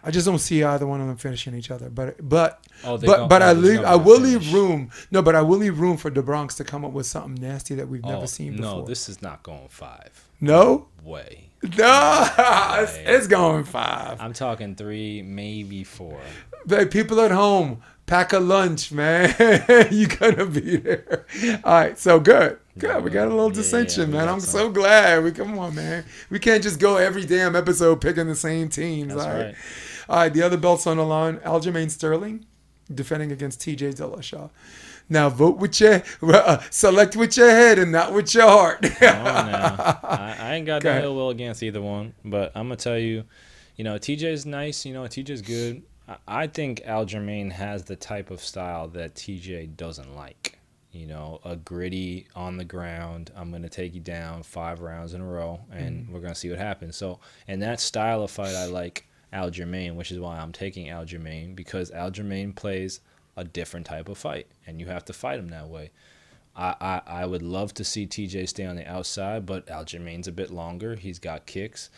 [0.03, 1.89] I just don't see either one of them finishing each other.
[1.89, 4.89] But but Oh, but but I leave I will to leave room.
[5.11, 7.75] No, but I will leave room for the Bronx to come up with something nasty
[7.75, 8.79] that we've Oh, never seen before.
[8.79, 10.09] no, this is not going five.
[10.39, 11.49] no, Way.
[11.63, 11.69] no,
[12.79, 13.03] it's, way.
[13.07, 14.19] it's going five.
[14.21, 16.19] I'm talking three, maybe four.
[16.65, 19.33] But people at home, pack a lunch, man.
[19.91, 21.25] you gonna be there.
[21.63, 22.57] All right, so good.
[22.77, 23.03] Good.
[23.03, 24.29] We got a little Yeah, dissension, we man.
[24.29, 25.23] I'm so glad.
[25.23, 26.05] We come on, man.
[26.29, 29.13] We can't just go every damn episode picking the same teams.
[29.13, 29.45] That's all right.
[29.45, 29.55] right.
[30.09, 31.37] All right, the other belts on the line.
[31.37, 32.45] Aljamain Sterling
[32.93, 34.49] defending against TJ Dillashaw.
[35.09, 38.85] Now vote with your uh, select with your head and not with your heart.
[38.85, 39.75] On now.
[40.03, 42.97] I, I ain't got Go no ill will against either one, but I'm gonna tell
[42.97, 43.25] you,
[43.75, 44.85] you know, TJ's nice.
[44.85, 45.83] You know, TJ's good.
[46.07, 50.57] I, I think Aljamain has the type of style that TJ doesn't like.
[50.91, 53.31] You know, a gritty on the ground.
[53.35, 56.13] I'm gonna take you down five rounds in a row, and Mm-hmm.
[56.13, 56.97] we're gonna see what happens.
[56.97, 61.55] So, and that style of fight, I like Aljamain, which is why I'm taking Aljamain
[61.55, 62.99] because Aljamain plays
[63.37, 65.91] a different type of fight, and you have to fight him that way.
[66.53, 70.33] I, I, I would love to see TJ stay on the outside, but Aljamain's a
[70.33, 70.95] bit longer.
[70.95, 71.89] He's got kicks.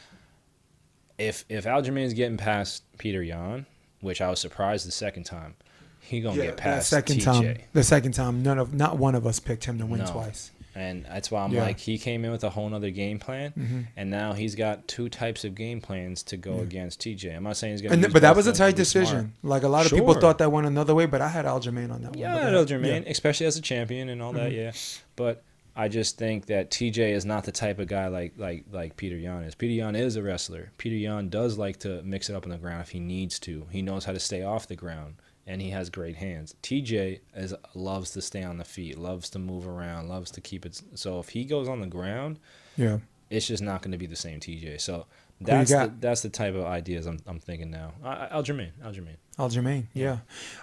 [1.17, 3.65] If if Aljamain's getting past Peter Yan,
[4.01, 5.55] which I was surprised the second time,
[6.03, 7.23] he gonna Yeah, get that past second TJ.
[7.23, 10.05] time, the second time, none of not one of us picked him to win No.
[10.11, 10.51] twice.
[10.75, 11.61] And that's why I'm Yeah.
[11.61, 14.87] like, he came in with a whole nother game plan, hmm and now he's got
[14.87, 16.61] two types of game plans to go Yeah.
[16.63, 17.35] against TJ.
[17.35, 17.93] I'm not saying he's gonna.
[18.05, 19.05] And but that was a tight be smart.
[19.05, 19.33] decision.
[19.43, 22.01] Like a lot of people thought that went another way, but I had Aljamain on
[22.01, 22.17] that one.
[22.17, 22.53] Yeah, one.
[22.53, 24.51] But know especially as a champion and all that.
[24.51, 24.55] Mhm.
[24.55, 24.71] Yeah,
[25.15, 25.43] but
[25.75, 29.15] I just think that TJ is not the type of guy like like like Peter
[29.17, 29.53] Yan is.
[29.55, 30.71] Peter Yan is a wrestler.
[30.79, 33.67] Peter Yan does like to mix it up on the ground if he needs to.
[33.71, 36.55] He knows how to stay off the ground, and he has great hands.
[36.63, 40.65] TJ is loves to stay on the feet, loves to move around, loves to keep
[40.65, 40.81] it.
[40.95, 42.39] So if he goes on the ground,
[42.77, 42.99] Yeah.
[43.29, 44.79] it's just not going to be the same TJ.
[44.81, 45.05] So
[45.41, 47.93] that's the, that's the type of ideas I'm I'm thinking now.
[48.03, 49.17] Aljamain, Aljamain.
[49.37, 50.19] Aljamain, yeah.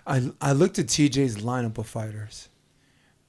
[0.07, 2.49] I I looked at TJ's lineup of fighters.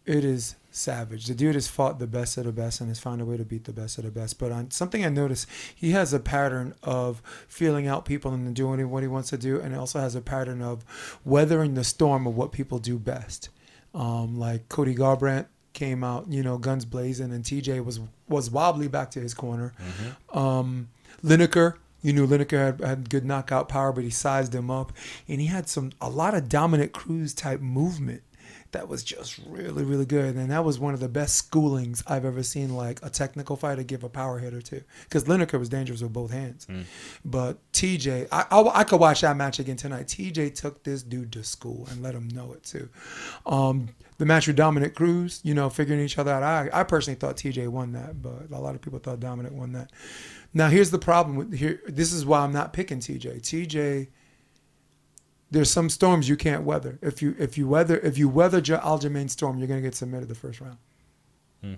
[0.05, 1.27] It is savage.
[1.27, 3.45] The dude has fought the best of the best and has found a way to
[3.45, 4.39] beat the best of the best.
[4.39, 8.89] But on something I noticed, he has a pattern of feeling out people and doing
[8.89, 12.35] what he wants to do, and also has a pattern of weathering the storm of
[12.35, 13.49] what people do best.
[13.93, 18.87] Um, like Cody Garbrandt came out, you know, guns blazing, and TJ was was wobbly
[18.87, 19.73] back to his corner.
[19.79, 20.37] Mm-hmm.
[20.37, 20.89] Um,
[21.23, 24.93] Lineker, you knew Lineker had, had good knockout power, but he sized him up,
[25.27, 28.23] and he had some a lot of dominant Cruz type movement.
[28.71, 30.35] That was just really, really good.
[30.35, 33.83] And that was one of the best schoolings I've ever seen, like a technical fighter
[33.83, 34.81] give a power hitter to.
[35.03, 36.65] Because Lineker was dangerous with both hands.
[36.67, 36.83] Mm.
[37.25, 40.07] But TJ, I, I, I could watch that match again tonight.
[40.07, 42.87] TJ took this dude to school and let him know it too.
[43.45, 46.43] Um, the match with Dominick Cruz, you know, figuring each other out.
[46.43, 49.73] I, I personally thought TJ won that, but a lot of people thought Dominick won
[49.73, 49.91] that.
[50.53, 51.81] Now here's the problem with here.
[51.87, 53.41] This is why I'm not picking TJ.
[53.41, 54.09] TJ
[55.51, 56.97] there's some storms you can't weather.
[57.01, 60.29] If you if you weather if you weather your Aljamain storm, you're gonna get submitted
[60.29, 60.77] the first round.
[61.61, 61.73] Hmm.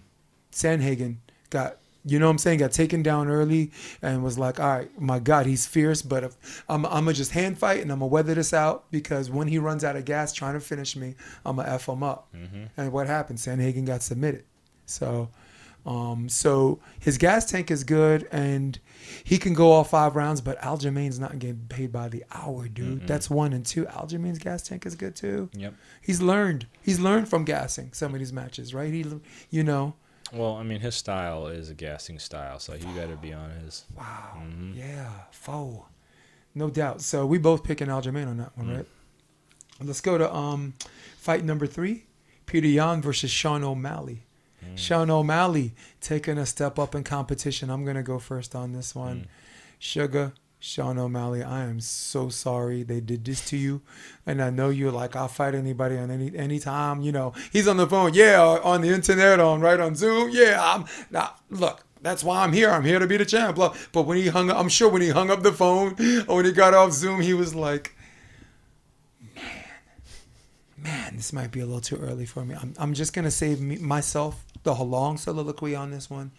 [0.52, 1.18] Sandhagen
[1.50, 5.02] got you know what I'm saying got taken down early and was like, all right,
[5.02, 8.08] my God, he's fierce, but if I'm I'm gonna just hand fight and I'm gonna
[8.08, 11.56] weather this out because when he runs out of gas trying to finish me, I'm
[11.56, 12.28] gonna f him up.
[12.36, 12.64] Mm-hmm.
[12.78, 13.40] And what happened?
[13.40, 14.46] Sandhagen got submitted.
[14.86, 15.30] So.
[15.86, 18.80] Um, so his gas tank is good and
[19.24, 23.02] he can go all five rounds, but Aljamain's not getting paid by the hour, dude.
[23.02, 23.08] Mm-mm.
[23.08, 23.86] That's one and two.
[23.86, 25.50] Aljamain's gas tank is good too.
[25.54, 25.74] Yep.
[26.02, 26.68] He's learned.
[26.82, 28.92] He's learned from gassing some of these matches, right?
[28.94, 29.06] He,
[29.50, 29.96] you know.
[30.32, 33.86] Well, I mean, his style is a gassing style, so he better be on his.
[33.96, 34.42] Wow.
[34.44, 34.76] Mhm.
[34.76, 35.10] Yeah.
[35.32, 35.86] Foe.
[36.56, 37.02] No doubt.
[37.02, 38.76] So we both picking Aljamain on that one, Mm.
[38.78, 38.86] right?
[39.82, 40.74] Let's go to um,
[41.18, 42.06] fight number three:
[42.46, 44.24] Peter Yan versus Sean O'Malley.
[44.72, 44.78] Mm.
[44.78, 47.70] Sean O'Malley taking a step up in competition.
[47.70, 49.22] I'm gonna go first on this one.
[49.22, 49.28] Mm.
[49.80, 53.82] Sugar, Sean O'Malley, I am so sorry they did this to you,
[54.26, 57.02] and I know you're like I'll fight anybody on any any time.
[57.02, 60.60] You know he's on the phone, yeah, on the internet, on right on Zoom, yeah.
[60.62, 61.84] I'm now look.
[62.02, 62.70] That's why I'm here.
[62.70, 63.58] I'm here to be the champ.
[63.58, 65.96] But when he hung up, I'm sure when he hung up the phone
[66.28, 67.96] or when he got off Zoom, he was like,
[69.34, 69.64] man,
[70.78, 72.56] man, this might be a little too early for me.
[72.56, 76.32] I'm, I'm just gonna save me, myself the whole long soliloquy on this one.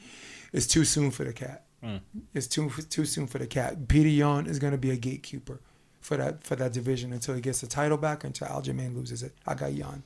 [0.53, 1.65] is too soon for the cat.
[1.83, 2.01] Mm.
[2.33, 3.89] It's too too soon for the cat.
[3.89, 5.61] Peter Yan is gonna be a gatekeeper
[6.01, 9.33] for that for that division until he gets the title back until Aljamain loses it.
[9.47, 10.05] I got Yan.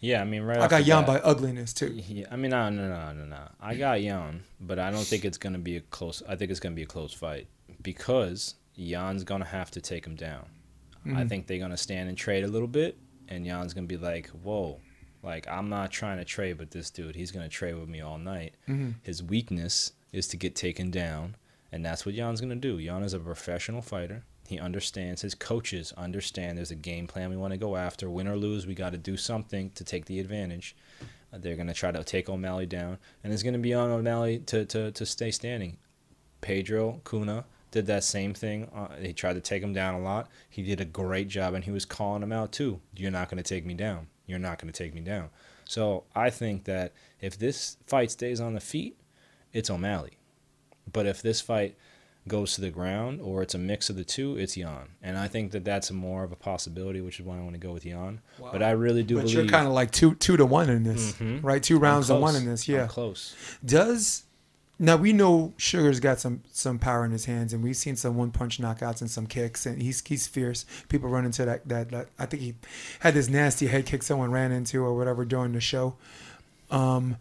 [0.00, 0.58] Yeah, I mean, right.
[0.60, 1.88] I got Yan by ugliness too.
[2.08, 3.48] Yeah, I mean, no, no, no, no, no.
[3.60, 6.22] I got Jan, but I don't think it's gonna be a close.
[6.28, 7.48] I think it's gonna be a close fight
[7.82, 10.44] because Jan's gonna have to take him down.
[11.06, 11.28] I Mhm.
[11.28, 14.78] think they're gonna stand and trade a little bit, and Jan's gonna be like, "Whoa,
[15.22, 17.16] like I'm not trying to trade with this dude.
[17.16, 18.54] He's gonna trade with me all night.
[18.68, 18.94] Mhm.
[19.02, 21.36] His weakness is to get taken down,
[21.72, 22.80] and that's what Jan's gonna do.
[22.82, 24.24] Jan is a professional fighter.
[24.46, 25.20] He understands.
[25.22, 26.56] His coaches understand.
[26.56, 28.08] There's a game plan we want to go after.
[28.08, 30.74] Win or lose, we got to do something to take the advantage.
[31.30, 34.64] Uh, they're gonna try to take O'Malley down, and it's gonna be on O'Malley to
[34.64, 35.76] to, to stay standing.
[36.40, 38.64] Pedro Munhoz did that same thing.
[38.74, 40.30] Uh, he tried to take him down a lot.
[40.48, 42.80] He did a great job, and he was calling him out too.
[42.96, 44.06] You're not going to take me down.
[44.28, 45.30] You're not going to take me down.
[45.64, 48.96] So I think that if this fight stays on the feet,
[49.52, 50.12] it's O'Malley.
[50.92, 51.76] But if this fight
[52.26, 54.88] goes to the ground or it's a mix of the two, it's Jan.
[55.02, 57.58] And I think that that's more of a possibility, which is why I want to
[57.58, 58.20] go with Jan.
[58.38, 59.34] But I really do But believe.
[59.36, 61.40] you're kind of like two two to one in this, Mhm.
[61.42, 61.62] right?
[61.62, 62.68] Two rounds to one in this.
[62.68, 62.86] I'm Yeah.
[62.86, 63.34] close.
[63.64, 64.24] Does
[64.78, 68.16] now we know Sugar's got some some power in his hands, and we've seen some
[68.16, 70.64] one punch knockouts and some kicks, and he's he's fierce.
[70.88, 72.54] People run into that that, that I think he
[73.00, 75.96] had this nasty head kick someone ran into or whatever during the show.
[76.70, 77.16] Um,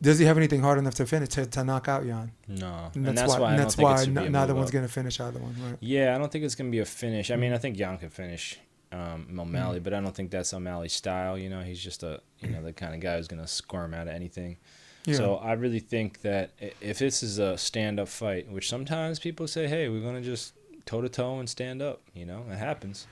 [0.00, 2.32] does he have anything hard enough to finish to, to knock out Jan?
[2.48, 2.90] No.
[2.94, 3.48] And And that's, why.
[3.48, 5.76] I and that's why n- neither one's gonna finish either one, right?
[5.80, 7.30] Yeah, I don't think it's gonna be a finish.
[7.30, 8.58] I mean, I think Jan could finish
[8.90, 9.84] um, O'Malley, Mm.
[9.84, 11.38] but I don't think that's O'Malley's style.
[11.38, 14.08] You know, he's just a you know the kind of guy who's gonna squirm out
[14.08, 14.56] of anything.
[15.04, 15.14] Yeah.
[15.16, 19.66] So I really think that if this is a stand-up fight, which sometimes people say,
[19.66, 20.54] "Hey, we're gonna just
[20.86, 23.06] toe to toe and stand up," you know, it happens.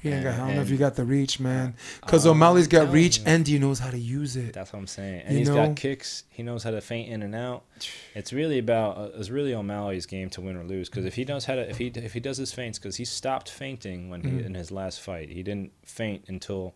[0.00, 0.34] he ain't got.
[0.34, 1.74] I don't know if you got the reach, man.
[2.00, 3.24] Because Um, O'Malley's got reach you.
[3.26, 4.52] and he knows how to use it.
[4.52, 5.22] That's what I'm saying.
[5.22, 5.66] And You he's know?
[5.66, 6.22] got kicks.
[6.30, 7.64] He knows how to feint in and out.
[8.14, 11.24] It's really about uh, it's really O'Malley's game to win or lose because if he
[11.24, 14.22] knows how to if he if he does his feints because he stopped feinting when
[14.22, 14.46] he Mhm.
[14.46, 16.74] in his last fight he didn't feint until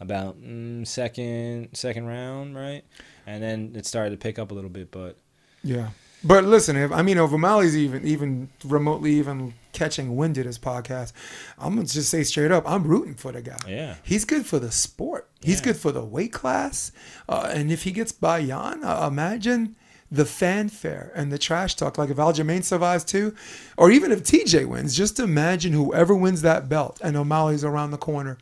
[0.00, 2.82] about mm, second second round right
[3.26, 5.16] and then it started to pick up a little bit but
[5.62, 5.90] Yeah.
[6.26, 10.58] But listen, if I mean if O'Malley's even even remotely even catching wind of this
[10.58, 11.12] podcast,
[11.58, 13.58] I'm gonna just say straight up, I'm rooting for the guy.
[13.68, 15.28] yeah He's good for the sport.
[15.42, 15.64] He's Yeah.
[15.66, 16.92] good for the weight class.
[17.28, 19.76] Uh, and if he gets by Jan, uh, imagine
[20.10, 21.98] the fanfare and the trash talk.
[21.98, 23.34] Like if Aljamain survives too,
[23.76, 27.98] or even if TJ wins, just imagine whoever wins that belt and O'Malley's around the
[27.98, 28.38] corner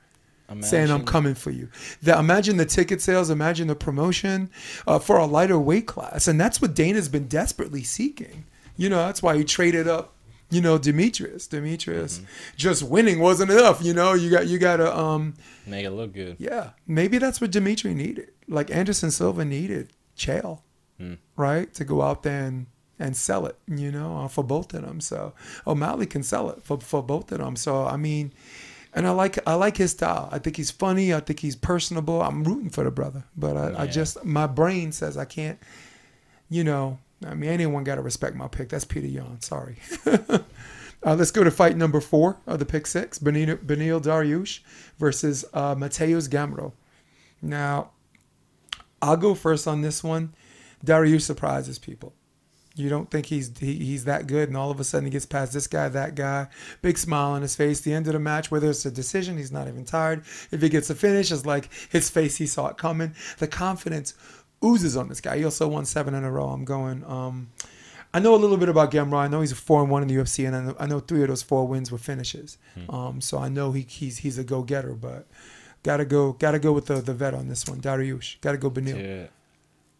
[0.60, 1.68] saying I'm coming for you.
[2.02, 4.50] The, imagine the ticket sales, imagine the promotion
[4.86, 8.44] uh, for a lighter weight class, and that's what Dana's been desperately seeking.
[8.76, 10.12] You know, that's why he traded up.
[10.50, 11.48] You know, Demetrious.
[11.48, 12.24] Demetrious, Mm-hmm.
[12.56, 13.82] just winning wasn't enough.
[13.82, 15.32] You know, you got you got to um,
[15.66, 18.32] make it look good yeah, maybe that's what Dimitri needed.
[18.48, 20.60] Like Anderson Silva needed Chael,
[20.98, 21.14] Hmm.
[21.36, 22.66] right, to go out there and
[22.98, 23.56] and sell it.
[23.66, 25.00] You know, uh, for both of them.
[25.00, 25.32] So
[25.66, 27.56] O'Malley can sell it for for both of them.
[27.56, 28.32] So I mean,
[28.94, 30.28] and I like I like his style.
[30.30, 31.14] I think he's funny.
[31.14, 32.20] I think he's personable.
[32.20, 35.58] I'm rooting for the brother, but I, I just my brain says I can't.
[36.50, 38.68] You know, I mean, anyone got to respect my pick.
[38.68, 39.40] That's Peter Yan.
[39.40, 39.76] Sorry.
[40.06, 40.38] uh,
[41.02, 44.60] let's go to fight number four of the pick six: Benito, Beneil Dariush
[44.98, 46.72] versus uh, Mateusz Gamrot.
[47.40, 47.90] Now,
[49.00, 50.34] I'll go first on this one.
[50.84, 52.12] Dariush surprises people.
[52.74, 55.26] You don't think he's he, he's that good, and all of a sudden he gets
[55.26, 56.46] past this guy, that guy.
[56.80, 57.80] Big smile on his face.
[57.80, 60.24] The end of the match, whether it's a decision, he's not even tired.
[60.50, 63.14] If he gets a finish, it's like his face, he saw it coming.
[63.38, 64.14] The confidence
[64.64, 65.38] oozes on this guy.
[65.38, 66.48] He also won seven in a row.
[66.48, 67.04] I'm going.
[67.04, 67.50] Um,
[68.14, 69.20] I know a little bit about Gamrot.
[69.20, 71.00] I know he's a four and one in the UFC, and I know, I know
[71.00, 72.58] three of those four wins were finishes.
[72.88, 75.26] Um, so I know he, he's he's a go getter, but
[75.82, 78.40] gotta go gotta go with the the vet on this one, Dariush.
[78.42, 78.96] Gotta go Beneil.
[78.96, 79.28] Dude,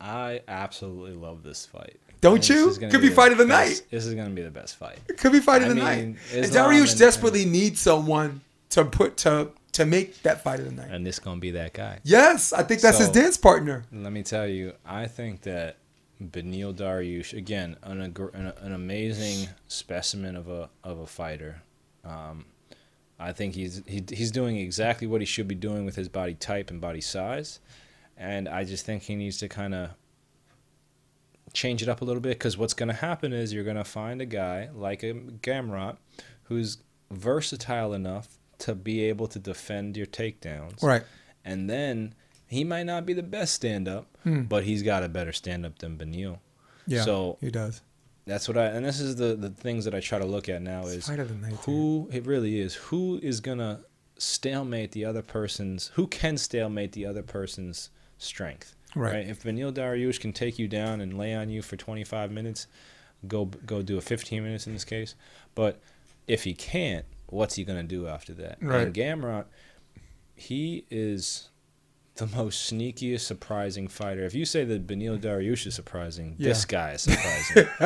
[0.01, 2.01] I absolutely love this fight.
[2.23, 2.71] Don't you?
[2.71, 3.91] Could be be fight of the best- night.
[3.91, 4.99] This is gonna be the best fight.
[5.09, 5.99] It could be fight of the mean, night.
[5.99, 10.67] And Islam Dariush and- desperately needs someone to put to to make that fight of
[10.67, 10.91] the night.
[10.91, 11.99] And this gonna be that guy.
[12.05, 13.85] Yes, I think that's his dance partner.
[13.93, 15.77] Let me tell you, I think that
[16.23, 21.63] Beneil Dariush, again, an, an, an amazing specimen of a of a fighter.
[22.05, 22.45] Um,
[23.19, 26.35] I think he's he, he's doing exactly what he should be doing with his body
[26.35, 27.59] type and body size,
[28.17, 29.91] and I just think he needs to kind of
[31.53, 33.85] change it up a little bit because what's going to happen is you're going to
[33.85, 35.97] find a guy like a Gamrot
[36.45, 36.79] who's
[37.11, 41.03] versatile enough to be able to defend your takedowns Right.
[41.45, 42.15] and then
[42.47, 44.43] he might not be the best stand up, Hmm.
[44.43, 46.39] but he's got a better stand up than Beneil.
[46.87, 47.03] Yeah.
[47.03, 47.81] So he does.
[48.27, 50.63] that's what I and this is the the things that I try to look at
[50.63, 51.51] now It's is fight of the night.
[51.51, 51.59] dude.
[51.61, 53.81] who it really is who is gonna
[54.19, 58.77] stalemate the other person's who can stalemate the other person's strength.
[58.95, 59.27] Right.
[59.27, 62.67] If Beneil Dariush can take you down and lay on you for 25 minutes,
[63.27, 65.15] go go do a 15 minutes in this case.
[65.55, 65.81] But
[66.27, 68.59] if he can't, what's he gonna do after that?
[68.61, 68.87] Right.
[68.87, 69.47] And Gamrot,
[70.35, 71.49] he is
[72.17, 74.25] the most sneakiest, surprising fighter.
[74.25, 77.65] If you say that Beneil Dariush is surprising, this guy is surprising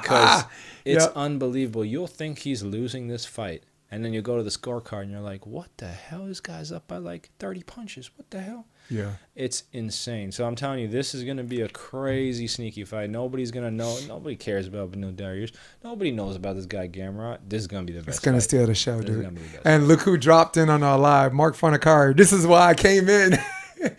[0.00, 0.44] because
[0.84, 1.12] it's Yep.
[1.14, 1.84] unbelievable.
[1.84, 5.20] You'll think he's losing this fight, and then you go to the scorecard and you're
[5.20, 6.26] like, "What the hell?
[6.26, 8.10] This guy's up by like 30 punches.
[8.16, 9.12] What the hell?" Yeah.
[9.34, 10.32] It's insane.
[10.32, 13.10] So I'm telling you, this is going to be a crazy sneaky fight.
[13.10, 13.98] Nobody's going to know.
[14.06, 15.52] Nobody cares about Beneil Dariush.
[15.82, 17.38] Nobody knows about this guy Gamrot.
[17.48, 18.18] This is going to be the best.
[18.18, 19.36] It's gonna steal the show, This dude.
[19.36, 19.68] the.
[19.68, 22.16] And look who dropped in on our live, Mark Funakari.
[22.16, 23.38] This is why I came in.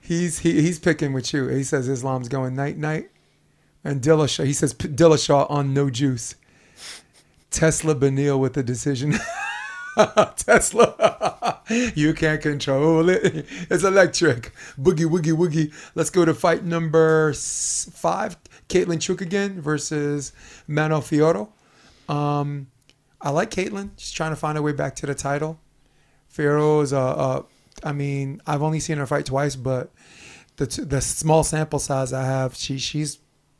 [0.00, 1.48] he's he, he's picking with you.
[1.48, 3.10] He says Islam's going night night,
[3.84, 4.44] and Dillashaw.
[4.46, 6.34] He says Dillashaw on no juice.
[7.50, 9.14] Tesla Beneil with the decision.
[10.36, 11.60] Tesla,
[11.94, 13.46] you can't control it.
[13.70, 14.52] It's electric.
[14.80, 15.72] Boogie woogie woogie.
[15.94, 18.36] Let's go to fight number five.
[18.68, 20.32] Katlyn Chookagian versus
[20.66, 21.48] Manon Fiorot.
[22.08, 22.68] Um,
[23.20, 23.90] I like Katlyn.
[23.96, 25.60] She's trying to find her way back to the title.
[26.32, 27.44] Fiorot is a, a
[27.82, 29.92] I mean, I've only seen her fight twice, but
[30.56, 33.18] the t- the small sample size I have, she she's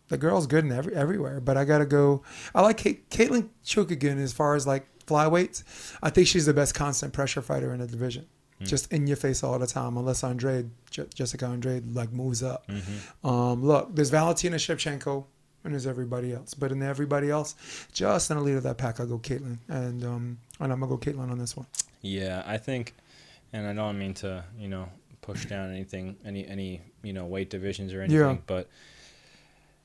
[0.09, 1.41] the girl's good in every everywhere.
[1.41, 2.23] But I gotta go.
[2.55, 3.49] I like Katlyn
[3.91, 5.63] again as far as like flyweights.
[6.03, 8.27] I think she's the best constant pressure fighter in the division.
[8.63, 12.67] Just in your face all the time, unless Andrade, Je- Jessica Andrade, like moves up.
[13.23, 15.25] Um, look, there's Valentina Shevchenko
[15.65, 16.55] and there's everybody else.
[16.55, 17.57] But in everybody else,
[17.93, 19.59] just in the lead of that pack, I'll go Katlyn.
[19.69, 21.67] And um, and I'm gonna go Katlyn on this one.
[22.01, 22.95] Yeah, I think,
[23.53, 24.89] and I don't mean to, you know,
[25.21, 28.37] push down anything, any any you know weight divisions or anything, Yeah.
[28.47, 28.71] but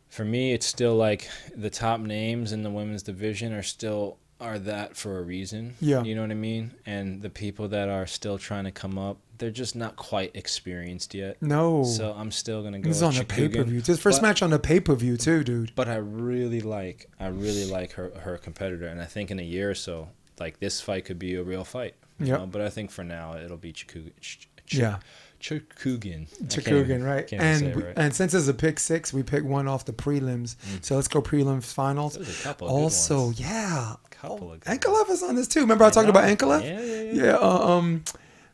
[0.09, 4.57] for me, it's still like the top names in the women's division are still are
[4.59, 5.75] that for a reason.
[5.81, 6.03] Yeah.
[6.03, 6.71] you know what I mean.
[6.85, 11.13] And the people that are still trying to come up, they're just not quite experienced
[11.13, 11.41] yet.
[11.41, 12.89] No, So I'm still gonna go.
[12.89, 13.81] this on the pay per view.
[13.81, 15.73] This first But- match on a pay per view too, dude.
[15.75, 19.43] But I really like, I really like her her competitor, and I think in a
[19.43, 21.95] year or so, like this fight could be a real fight.
[22.19, 24.11] you know, But I think for now it'll be Chikugan.
[24.19, 24.99] Ch- Ch- Yeah.
[25.39, 26.23] Chikugan.
[26.23, 27.31] I can't Chikugan, even- right?
[27.33, 27.93] And say it we- right.
[27.97, 30.55] and since it's a pick six, we pick one off the prelims.
[30.81, 32.15] So let's go prelims finals.
[32.17, 35.61] A couple of good Also, yeah, Couple oh, is on this too.
[35.61, 36.09] Remember I, I talked know.
[36.11, 36.63] about Ankalaev?
[36.63, 37.23] Yeah, yeah, yeah.
[37.23, 37.33] Yeah.
[37.37, 38.03] uh, um,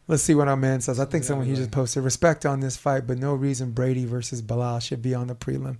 [0.08, 1.00] let's see what our man says.
[1.00, 4.06] I think Yeah, someone he just posted respect on this fight, but no reason Brady
[4.06, 5.78] versus Belal should be on the prelim.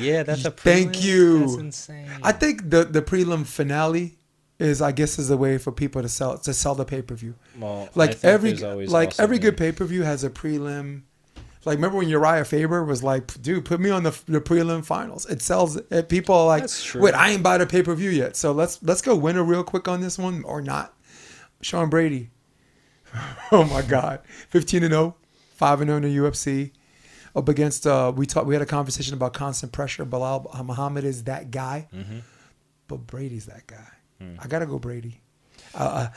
[0.00, 1.38] Yeah, that's a Thank you.
[1.40, 2.08] That's insane.
[2.24, 4.18] I think the the prelim finale
[4.64, 7.14] is, I guess, is a way for people to sell to sell the pay per
[7.14, 7.34] view.
[7.58, 11.02] well, Like every like every good pay per view has a prelim.
[11.64, 15.24] Like remember when Urijah Faber was like, "Dude, put me on the, the prelim finals."
[15.26, 15.76] It sells.
[15.76, 18.82] It, people are like, "Wait, I ain't buy the pay per view yet." So let's
[18.82, 20.94] let's go winner real quick on this one or not.
[21.62, 22.30] Sean Brady.
[23.52, 25.14] oh my God, fifteen and 0,
[25.54, 26.72] 5 and zero in the UFC.
[27.36, 28.46] Up against uh, we talked.
[28.46, 30.04] We had a conversation about constant pressure.
[30.04, 32.22] Belal Muhammad is that guy, Mhm.
[32.88, 33.88] but Brady's that guy.
[34.32, 34.40] Hmm.
[34.40, 35.20] I gotta go Brady.
[35.74, 36.08] Uh,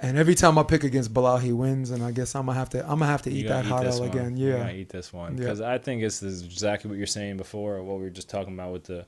[0.00, 2.70] And every time I pick against Belal, he wins, and I guess I'm gonna have
[2.70, 4.36] to I'm gonna have to eat that hot L again.
[4.36, 5.38] Yeah, gotta eat this one Yeah.
[5.40, 8.30] because I think it's this is exactly what you're saying before, what we were just
[8.30, 9.06] talking about with the,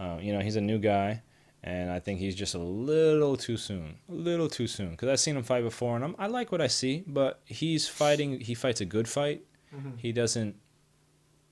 [0.00, 1.22] uh, you know, he's a new guy,
[1.62, 4.90] and I think he's just a little too soon, a little too soon.
[4.90, 7.86] Because I've seen him fight before, and I'm, I like what I see, but he's
[7.86, 8.40] fighting.
[8.40, 9.42] He fights a good fight.
[9.72, 9.92] Mhm.
[9.98, 10.56] He doesn't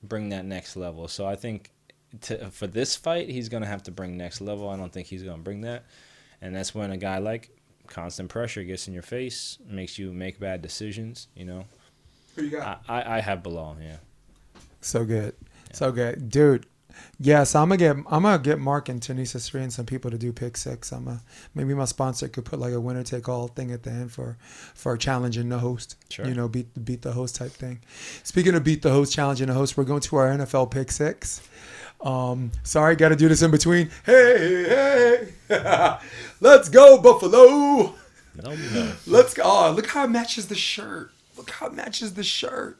[0.03, 1.07] bring that next level.
[1.07, 1.71] So I think
[2.23, 4.69] to, for this fight, he's gonna have to bring next level.
[4.69, 5.85] I don't think he's gonna bring that,
[6.41, 7.51] and that's when a guy like
[7.87, 11.29] constant pressure gets in your face, makes you make bad decisions.
[11.35, 11.65] You know.
[12.37, 12.83] Who you got?
[12.89, 13.97] I, I, I have Belal, yeah.
[14.81, 15.35] So good,
[15.73, 16.67] so good, dude.
[17.19, 20.19] Yes, I'm gonna get I'm gonna get Mark and Tanisha Sri and some people to
[20.19, 20.93] do pick six.
[20.93, 21.21] I'm gonna
[21.55, 24.37] maybe my sponsor could put like a winner take all thing at the end for
[24.75, 25.97] for challenging the host.
[26.11, 26.27] Sure.
[26.27, 27.81] You know, beat beat the host type thing.
[28.23, 31.41] Speaking of beat the host, challenging the host, we're going to our NFL pick six.
[32.05, 33.91] Um, sorry, got to do this in between.
[34.05, 34.65] Hey,
[35.49, 35.99] hey,
[36.41, 37.95] let's go Buffalo.
[38.43, 38.93] No, no.
[39.07, 39.45] Let's go.
[39.45, 41.13] Oh, look how it matches the shirt.
[41.37, 42.79] Look how it matches the shirt.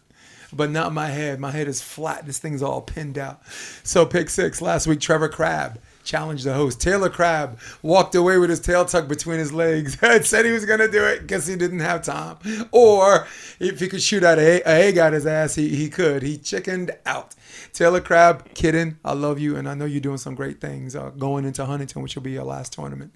[0.53, 1.39] But not my head.
[1.39, 2.27] My head is flat.
[2.27, 3.41] This thing's all pinned out.
[3.85, 4.61] So pick six.
[4.61, 6.81] Last week, Trevor Crabb challenged the host.
[6.81, 10.67] Taylor Crabb walked away with his tail tucked between his legs and said he was
[10.67, 12.37] going to do it because he didn't have time.
[12.71, 13.27] Or
[13.59, 16.23] if he could shoot out a, a egg out his ass, he, he could.
[16.23, 17.35] He chickened out.
[17.73, 18.99] Taylor Crabb, kidding.
[19.05, 22.03] I love you, and I know you're doing some great things uh, going into Huntington,
[22.03, 23.13] which will be your last tournament.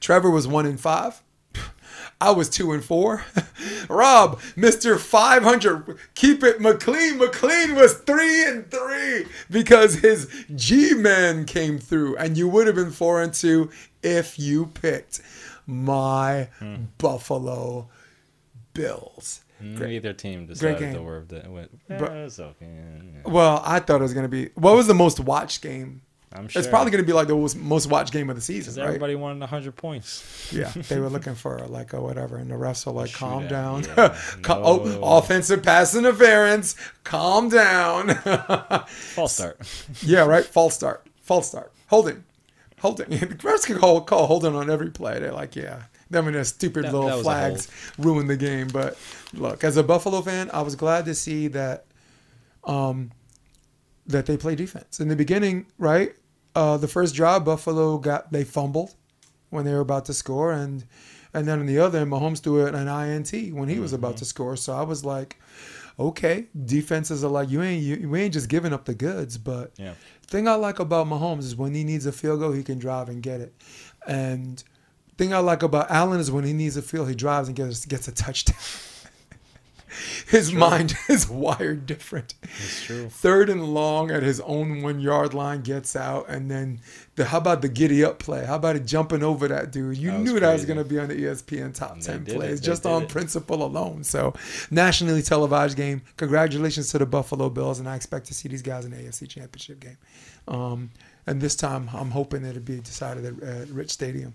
[0.00, 1.22] Trevor was one in five.
[2.22, 3.24] I was two and four.
[3.88, 4.96] Rob, Mr.
[4.96, 7.18] 500, keep it McLean.
[7.18, 12.76] McLean was three and three because his G Man came through, and you would have
[12.76, 13.70] been four and two
[14.04, 15.20] if you picked
[15.66, 16.84] my hmm.
[16.98, 17.88] Buffalo
[18.72, 19.40] Bills.
[19.60, 20.92] Neither team decided game.
[20.92, 21.70] the word that went.
[21.90, 22.66] Eh, it's okay.
[23.24, 24.50] Well, I thought it was going to be.
[24.54, 26.02] What was the most watched game?
[26.34, 26.60] I'm sure.
[26.60, 28.86] It's probably going to be like the most, watched game of the season, right?
[28.88, 30.50] everybody wanted 100 points.
[30.52, 33.84] Yeah, they were looking for like a whatever, and the refs were like, "Calm down,
[33.84, 33.94] yeah.
[33.96, 34.14] No.
[34.48, 38.14] oh, offensive pass interference, calm down."
[38.86, 39.58] False start.
[40.02, 40.44] yeah, right.
[40.44, 42.24] False start, false start, holding,
[42.80, 43.10] holding.
[43.10, 45.18] The refs can call call holding on every play.
[45.20, 47.68] They're like, yeah, them and their stupid That- little that flags
[47.98, 48.68] ruined the game.
[48.68, 48.96] But
[49.34, 51.84] look, as a Buffalo fan, I was glad to see that,
[52.64, 53.10] um,
[54.06, 55.66] that they play defense in the beginning.
[55.78, 56.14] Right,
[56.54, 58.94] uh, the first drive, Buffalo got they fumbled
[59.50, 60.84] when they were about to score, and
[61.34, 64.18] and then on the other end, Mahomes threw it an INT when he was about
[64.18, 64.56] to score.
[64.56, 65.40] So I was like,
[65.98, 69.72] okay, defenses are like you ain't you, you ain't just giving up the goods, but
[69.78, 69.94] Yeah.
[70.26, 73.08] thing I like about Mahomes is when he needs a field goal, he can drive
[73.08, 73.54] and get it,
[74.06, 74.62] and
[75.16, 77.84] thing I like about Allen is when he needs a field, he drives and gets
[77.86, 78.56] gets a touchdown.
[80.28, 82.34] His mind is wired different.
[82.42, 83.08] It's true.
[83.08, 86.80] Third and long at his own one yard line gets out, and then
[87.16, 88.44] the how about the giddy up play?
[88.44, 89.96] How about it jumping over that dude?
[89.98, 92.34] You That knew that was going to be on the ESPN top ten it.
[92.34, 93.08] plays just on it.
[93.08, 94.04] principle alone.
[94.04, 94.34] So,
[94.70, 96.02] nationally televised game.
[96.16, 99.28] Congratulations to the Buffalo Bills, and I expect to see these guys in the AFC
[99.28, 99.98] Championship game.
[100.48, 100.90] Um,
[101.26, 104.34] and this time, I'm hoping it'll be decided at, at Rich Stadium.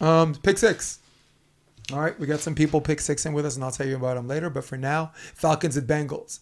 [0.00, 1.00] Um, pick six.
[1.92, 3.96] All right, we got some people pick six in with us, and I'll tell you
[3.96, 4.50] about them later.
[4.50, 6.40] But for now, Falcons and Bengals.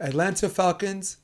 [0.00, 1.18] Atlanta Falcons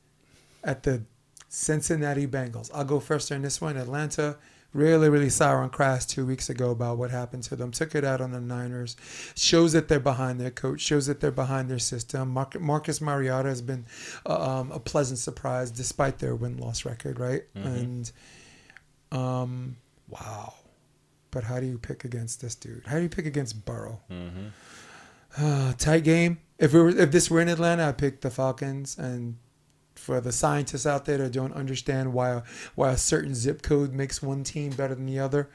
[0.62, 1.03] at the
[1.49, 2.70] Cincinnati Bengals.
[2.72, 3.76] I'll go first on this one.
[3.76, 4.36] Atlanta
[4.72, 7.72] really, really sour and crass two weeks ago about what happened to them.
[7.72, 8.97] Took it out on the Niners.
[9.34, 10.80] Shows that they're behind their coach.
[10.80, 12.30] Shows that they're behind their system.
[12.30, 13.84] Mar- Marcus Mariota has been
[14.24, 17.43] uh, um, a pleasant surprise despite their win loss record, right?
[17.64, 18.12] And
[19.11, 19.76] um,
[20.09, 20.55] wow.
[21.33, 22.85] But how do you pick against this dude?
[22.87, 24.01] How do you pick against Burrow?
[24.09, 24.49] hmm
[25.37, 26.39] Uh, tight game.
[26.59, 28.97] If we were, if this were in Atlanta, I'd pick the Falcons.
[28.99, 29.39] And
[29.97, 32.43] for the scientists out there that don't understand why a,
[32.74, 35.49] why a certain zip code makes one team better than the other,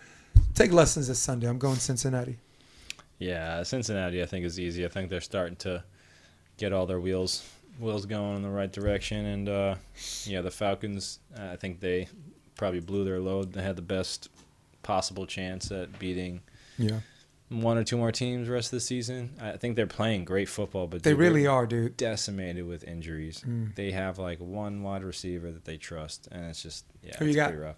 [0.56, 1.48] take lessons this Sunday.
[1.48, 2.38] I'm going Cincinnati.
[3.20, 4.84] Yeah, Cincinnati, I think is easy.
[4.86, 5.84] I think they're starting to
[6.58, 7.48] get all their wheels
[7.80, 9.76] wheels going in the right direction, and uh,
[10.26, 11.20] yeah, the Falcons.
[11.38, 12.08] I think they
[12.56, 13.54] probably blew their load.
[13.54, 14.30] They had the best
[14.88, 16.42] possible chance at beating
[16.78, 17.00] Yeah,
[17.50, 19.34] one or two more teams rest of the season.
[19.42, 21.98] I think they're playing great football, but they dude, really they're dude.
[21.98, 23.44] decimated with injuries.
[23.46, 23.76] Mm.
[23.76, 27.30] They have like one wide receiver that they trust, and it's just yeah, Who you
[27.32, 27.48] it's got?
[27.50, 27.78] pretty rough.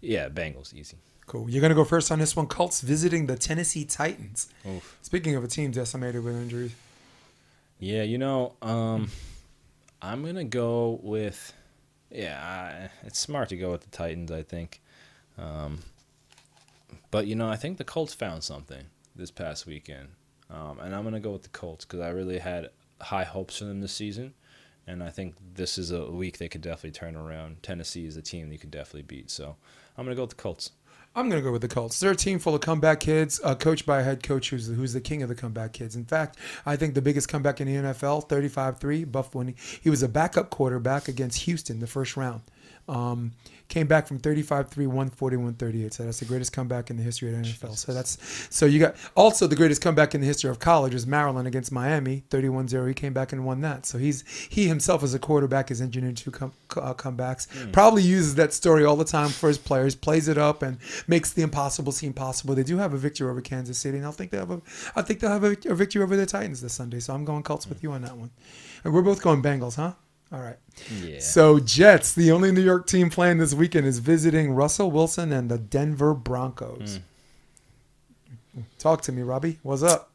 [0.00, 0.96] Yeah, Bengals easy.
[1.26, 1.48] Cool.
[1.50, 2.46] You're gonna go first on this one.
[2.46, 4.48] Colts visiting the Tennessee Titans.
[4.66, 4.96] Oof.
[5.02, 6.74] Speaking of a team decimated with injuries,
[7.78, 9.10] Yeah, you know, um,
[10.02, 11.52] I'm gonna go with.
[12.10, 14.30] Yeah, I, it's smart to go with the Titans.
[14.32, 14.80] I think,
[15.36, 15.80] um,
[17.10, 20.08] but you know, I think the Colts found something this past weekend,
[20.50, 23.64] um, and I'm gonna go with the Colts because I really had high hopes for
[23.64, 24.34] them this season,
[24.86, 27.62] and I think this is a week they could definitely turn around.
[27.62, 29.56] Tennessee is a team they could definitely beat, so
[29.96, 30.70] I'm gonna go with the Colts.
[31.18, 31.98] I'm going to go with the Colts.
[31.98, 34.92] They're a team full of comeback kids, uh, coached by a head coach who's, who's
[34.92, 35.96] the king of the comeback kids.
[35.96, 39.90] In fact, I think the biggest comeback in the NFL, 35-3, Buff when he, he
[39.90, 42.42] was a backup quarterback against Houston the first round.
[42.88, 43.32] Um,
[43.68, 45.92] came back from 35-3, 141-38.
[45.92, 47.76] So that's the greatest comeback in the history of the NFL.
[47.76, 48.18] So that's
[48.50, 51.70] so you got also the greatest comeback in the history of college is Maryland against
[51.70, 52.88] Miami, 31-0.
[52.88, 53.86] He came back and won that.
[53.86, 57.46] So he's he himself as a quarterback has engineered two uh, comebacks.
[57.72, 61.32] Probably uses that story all the time for his players, plays it up and makes
[61.32, 62.54] the impossible seem possible.
[62.54, 64.62] They do have a victory over Kansas City, and I think they have a
[64.96, 67.00] I think they'll have a, a victory over the Titans this Sunday.
[67.00, 68.30] So I'm going Colts with you on that one.
[68.84, 69.92] And we're both going Bengals, huh?
[70.30, 70.56] All right.
[71.02, 71.20] Yeah.
[71.20, 75.50] So Jets, the only New York team playing this weekend, is visiting Russell Wilson and
[75.50, 77.00] the Denver Broncos.
[78.78, 79.58] Talk to me, Robbie.
[79.62, 80.10] What's up?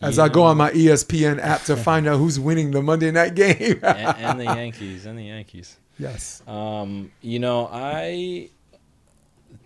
[0.00, 3.34] As I go on my ESPN app to find out who's winning the Monday night
[3.34, 3.80] game.
[3.82, 5.04] and, and the Yankees.
[5.04, 5.76] And the Yankees.
[5.98, 6.42] yes.
[6.46, 8.48] Um, you know, I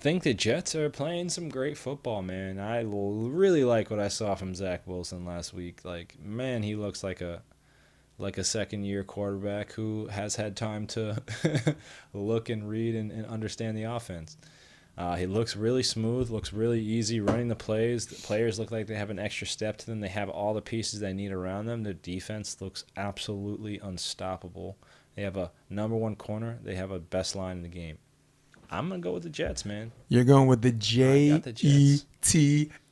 [0.00, 2.58] think the Jets are playing some great football, man.
[2.58, 5.84] I really like what I saw from Zach Wilson last week.
[5.84, 7.42] Like, man, he looks like a
[8.18, 11.22] like a second year quarterback who has had time to
[12.12, 14.36] look and read and, and understand the offense.
[14.96, 18.06] Uh, he looks really smooth, looks really easy running the plays.
[18.06, 19.98] The players look like they have an extra step to them.
[19.98, 21.82] They have all the pieces they need around them.
[21.82, 24.76] Their defense looks absolutely unstoppable.
[25.16, 26.58] They have a number one corner.
[26.62, 27.98] They have a best line in the game.
[28.70, 29.92] I'm gonna go with the Jets, man.
[30.08, 32.00] You're going with the J E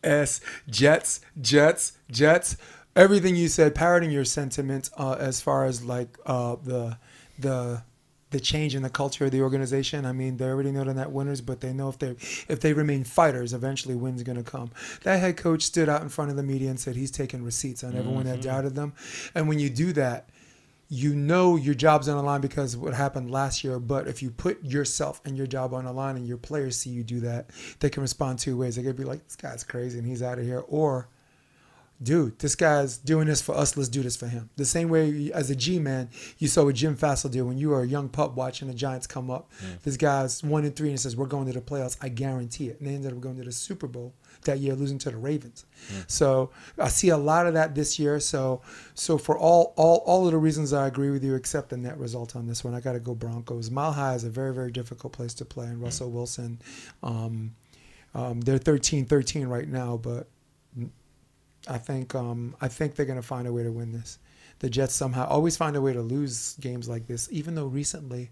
[0.09, 0.41] Jets.
[0.69, 2.57] Jets, Jets, Jets.
[2.95, 6.99] Everything you said, parroting your sentiment uh, as far as like uh, the
[7.39, 7.83] the
[8.31, 10.05] the change in the culture of the organization.
[10.07, 12.11] I mean, they already know they're not winners, but they know if they
[12.49, 14.71] if they remain fighters, eventually wins going to come.
[15.05, 17.83] That head coach stood out in front of the media and said he's taking receipts
[17.85, 18.93] on everyone that doubted them,
[19.35, 20.29] and when you do that,
[20.93, 23.79] you know your job's on the line because of what happened last year.
[23.79, 26.91] But if you put yourself and your job on the line and your players see
[26.91, 27.49] you do that,
[27.81, 28.77] they can respond two ways.
[28.77, 30.63] They could be like, this guy's crazy and he's out of here.
[30.69, 31.09] Or,
[32.03, 33.77] dude, this guy's doing this for us.
[33.77, 34.51] Let's do this for him.
[34.57, 37.71] The same way as a G man, you saw what Jim Fassel did when you
[37.71, 39.51] were a young pup watching the Giants come up.
[39.83, 41.97] This guy's one and three and says, we're going to the playoffs.
[42.01, 42.81] I guarantee it.
[42.81, 45.65] And they ended up going to the Super Bowl that year, losing to the Ravens.
[46.07, 48.21] So I see a lot of that this year.
[48.21, 48.61] So
[48.95, 51.99] so for all all all of the reasons I agree with you, except the net
[51.99, 53.71] result on this one, I got to go Broncos.
[53.71, 56.61] Mile High is a very very difficult place to play, and Russell Wilson,
[57.03, 57.55] um,
[58.15, 60.29] um, they're 13-13 right now, but
[61.69, 64.19] I think um, I think they're gonna find a way to win this.
[64.61, 68.31] The Jets somehow always find a way to lose games like this, even though recently,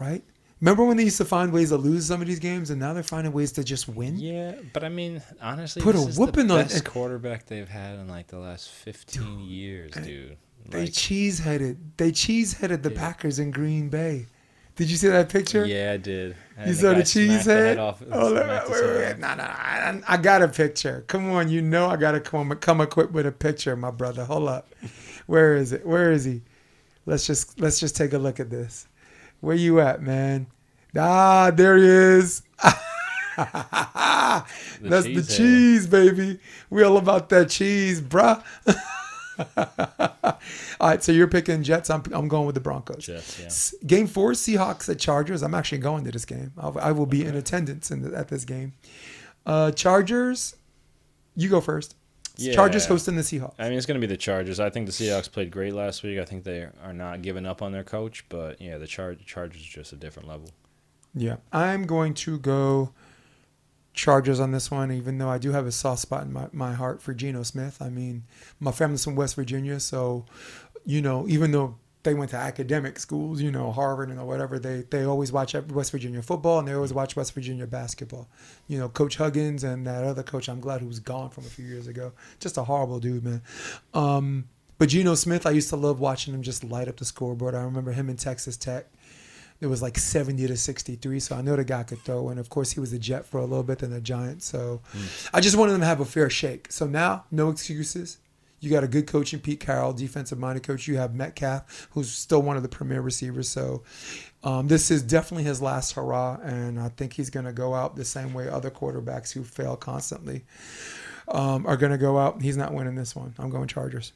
[0.00, 0.22] right?
[0.60, 2.94] Remember when they used to find ways to lose some of these games, and now
[2.94, 4.18] they're finding ways to just win.
[4.18, 7.68] Yeah, but I mean, honestly, Put this a is whooping the on- best quarterback they've
[7.68, 10.36] had in like the last 15 years, dude.
[10.70, 11.78] They Like, cheese headed.
[11.98, 12.98] They cheese headed the Yeah.
[12.98, 14.26] Packers in Green Bay.
[14.76, 15.64] Did you see that picture?
[15.66, 16.34] yeah, I did.
[16.56, 17.78] And You the saw the cheese smacked the head?
[17.78, 19.12] oh, look, wait, wait, wait.
[19.12, 19.18] off.
[19.18, 21.04] No, no, I, I got a picture.
[21.06, 24.24] Come on, you know I gotta come come equipped with a picture, my brother.
[24.24, 24.74] Hold up.
[25.26, 25.86] Where is it?
[25.86, 26.42] Where is he?
[27.06, 28.88] Let's just let's just take a look at this.
[29.40, 30.46] Where you at, man?
[30.96, 32.42] Ah, there he is.
[33.36, 35.28] That's the head.
[35.28, 36.38] cheese, baby.
[36.70, 38.42] We all about that cheese, bruh.
[39.56, 41.90] all right, so you're picking Jets.
[41.90, 43.06] I'm, I'm going with the Broncos.
[43.06, 43.86] Jets, yeah.
[43.86, 45.42] Game four, Seahawks at Chargers.
[45.42, 46.52] I'm actually going to this game.
[46.58, 48.72] I'll, I will be in attendance in the, at this game.
[49.46, 50.56] Uh, Chargers,
[51.36, 51.96] you go first.
[52.36, 52.54] Yeah.
[52.54, 53.54] Chargers hosting the Seahawks.
[53.58, 54.58] I mean, it's going to be the Chargers.
[54.58, 56.18] I think the Seahawks played great last week.
[56.18, 59.62] I think they are not giving up on their coach, but yeah, the Char- Chargers
[59.62, 60.50] are just a different level.
[61.14, 62.92] Yeah, I'm going to go
[63.94, 66.74] Chargers on this one, even though I do have a soft spot in my, my
[66.74, 67.80] heart for Geno Smith.
[67.80, 68.24] I mean,
[68.60, 70.26] my family's from West Virginia, so,
[70.84, 74.82] you know, even though they went to academic schools, you know, Harvard and whatever, they,
[74.90, 78.28] they always watch West Virginia football and they always watch West Virginia basketball.
[78.68, 81.48] You know, Coach Huggins and that other coach, I'm glad who was gone from a
[81.48, 82.12] few years ago.
[82.40, 83.42] Just a horrible dude, man.
[83.94, 87.54] Um, but Geno Smith, I used to love watching him just light up the scoreboard.
[87.54, 88.86] I remember him in Texas Tech
[89.60, 92.48] it was like 70 to 63 so i know the guy could throw and of
[92.48, 94.80] course he was a jet for a little bit then a giant so
[95.32, 96.70] i just wanted them to have a fair shake.
[96.70, 98.18] So now no excuses.
[98.60, 100.86] You got a good coach in pete carroll defensive minded coach.
[100.88, 103.48] You have metcalf who's still one of the premier receivers.
[103.48, 103.82] So
[104.42, 107.96] um, this is definitely his last hurrah and i think he's going to go out
[107.96, 110.44] the same way other quarterbacks who fail constantly
[111.28, 112.42] um, are going to go out.
[112.42, 113.34] He's not winning this one.
[113.38, 114.12] I'm going chargers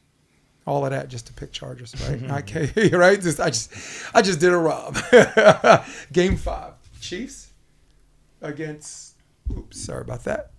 [0.68, 2.30] all of that just to pick Chargers, right?
[2.42, 3.20] okay, right?
[3.20, 3.72] Just I just
[4.14, 4.96] I just did a rob.
[6.12, 7.52] Game five, Chiefs
[8.40, 9.14] against.
[9.56, 10.50] Oops, sorry about that.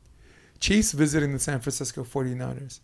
[0.60, 2.80] Chiefs visiting the San Francisco 49ers.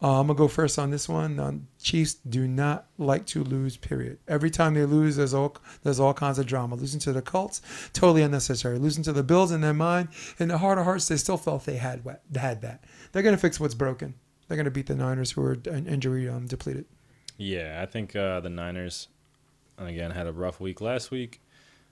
[0.00, 1.40] Uh, I'm gonna go first on this one.
[1.40, 3.76] Um, Chiefs do not like to lose.
[3.76, 4.18] Period.
[4.28, 6.76] Every time they lose, there's all there's all kinds of drama.
[6.76, 7.60] Losing to the Colts,
[7.92, 8.78] totally unnecessary.
[8.78, 10.08] Losing to the Bills in their mind,
[10.38, 12.84] in their heart of hearts, they still felt they had what had that.
[13.10, 14.14] They're gonna fix what's broken.
[14.48, 16.86] They're gonna beat the Niners, who are injury um, depleted.
[17.36, 19.08] Yeah, I think uh, the Niners
[19.78, 21.40] again had a rough week last week.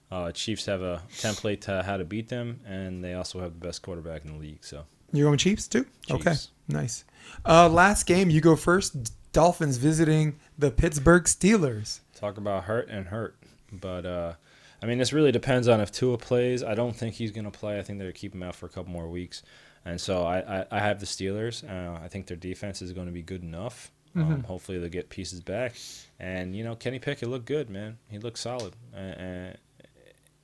[0.09, 3.65] Uh, Chiefs have a template to how to beat them, and they also have the
[3.65, 4.63] best quarterback in the league.
[4.63, 5.85] So you're going Chiefs too.
[6.07, 6.27] Chiefs.
[6.27, 6.35] Okay,
[6.67, 7.05] nice.
[7.45, 9.13] Uh, last game, you go first.
[9.33, 11.99] Dolphins visiting the Pittsburgh Steelers.
[12.15, 13.37] Talk about hurt and hurt,
[13.71, 14.33] but uh,
[14.81, 16.63] I mean, this really depends on if Tua plays.
[16.63, 17.79] I don't think he's going to play.
[17.79, 19.43] I think they're keep him out for a couple more weeks,
[19.87, 21.63] and so I, I, I have the Steelers.
[21.63, 23.91] Uh, I think their defense is going to be good enough.
[24.15, 24.33] Mm-hmm.
[24.33, 25.75] Um, hopefully, they'll get pieces back,
[26.19, 27.97] and you know, Kenny Pickett looked good, man.
[28.09, 29.57] He looked solid, and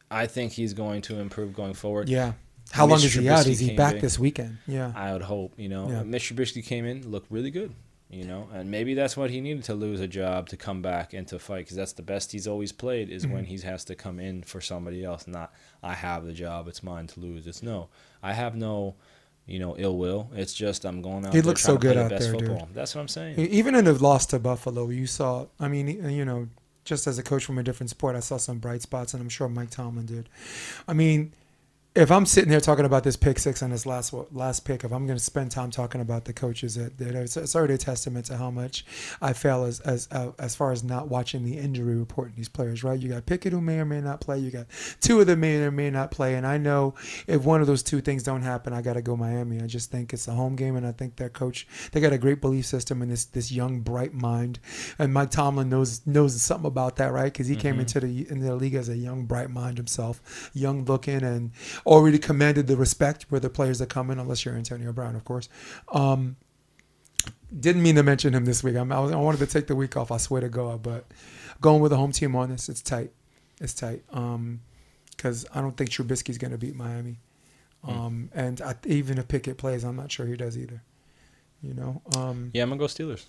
[0.09, 2.07] I think he's going to improve going forward.
[2.07, 2.33] Yeah.
[2.71, 3.45] How long is he out?
[3.45, 4.57] Is he back this weekend?
[4.65, 4.93] Yeah.
[4.95, 5.53] I would hope.
[5.57, 6.03] You know, yeah.
[6.03, 6.35] Mr.
[6.35, 7.73] Trubisky came in, looked really good.
[8.09, 11.13] You know, and maybe that's what he needed to lose a job to come back
[11.13, 13.33] and to fight because that's the best he's always played is mm-hmm.
[13.33, 15.25] when he has to come in for somebody else.
[15.25, 17.47] Not I have the job, it's mine to lose.
[17.47, 17.89] It's no,
[18.21, 18.95] I have no
[19.45, 20.29] you know, ill will.
[20.33, 21.33] It's just I'm going out.
[21.33, 22.65] He looks so good out the there, football.
[22.65, 22.75] dude.
[22.75, 23.37] That's what I'm saying.
[23.37, 25.47] Even in the loss to Buffalo, you saw.
[25.59, 26.47] I mean, you know,
[26.85, 29.29] just as a coach from a different sport, I saw some bright spots, and I'm
[29.29, 30.29] sure Mike Tomlin did.
[30.87, 31.33] I mean,
[31.95, 34.91] if I'm sitting here talking about this pick six and this last last pick, if
[34.91, 37.77] I'm going to spend time talking about the coaches, that, that it's, it's, already a
[37.77, 38.83] testament to how much
[39.21, 42.49] I fail as as uh, as far as not watching the injury report in these
[42.49, 42.83] players.
[42.83, 42.99] Right?
[42.99, 44.39] You got Pickett who may or may not play.
[44.39, 44.65] You got
[45.01, 46.33] two of them may or may not play.
[46.33, 46.95] And I know
[47.27, 49.61] if one of those two things don't happen, I got to go Miami.
[49.61, 52.17] I just think it's a home game, and I think their coach they got a
[52.17, 54.59] great belief system and this this young bright mind.
[54.97, 57.31] And Mike Tomlin knows knows something about that, right?
[57.31, 57.61] Because he mm-hmm.
[57.61, 61.51] came into the in the league as a young bright mind himself, young looking and
[61.85, 65.23] already commanded the respect where the players that come in, unless you're Antonio Brown, of
[65.25, 65.49] course.
[65.91, 66.37] Um,
[67.57, 68.75] didn't mean to mention him this week.
[68.75, 70.11] I'm, I, was, I wanted to take the week off.
[70.11, 71.05] I swear to God, but
[71.61, 73.11] going with the home team on this, it's tight.
[73.61, 74.03] It's tight.
[74.07, 77.19] Because um, I don't think Trubisky's going to beat Miami.
[77.83, 77.89] Hmm.
[77.91, 78.37] Um, mm.
[78.37, 80.81] And I, even if Pickett plays, I'm not sure he does either.
[81.61, 82.01] You know.
[82.17, 83.25] Um, yeah, I'm gonna go Steelers.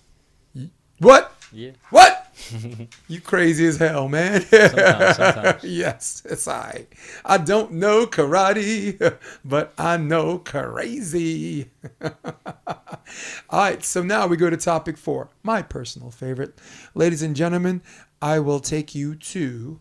[0.99, 1.33] What?
[1.51, 1.71] Yeah.
[1.89, 2.24] What?
[3.07, 4.41] you crazy as hell, man.
[4.41, 5.63] sometimes, sometimes.
[5.63, 6.87] yes, it's I.
[7.23, 11.71] I don't know karate, but I know crazy.
[12.01, 16.59] All right, so now we go to topic four, my personal favorite.
[16.93, 17.81] Ladies and gentlemen,
[18.21, 19.79] I will take you to,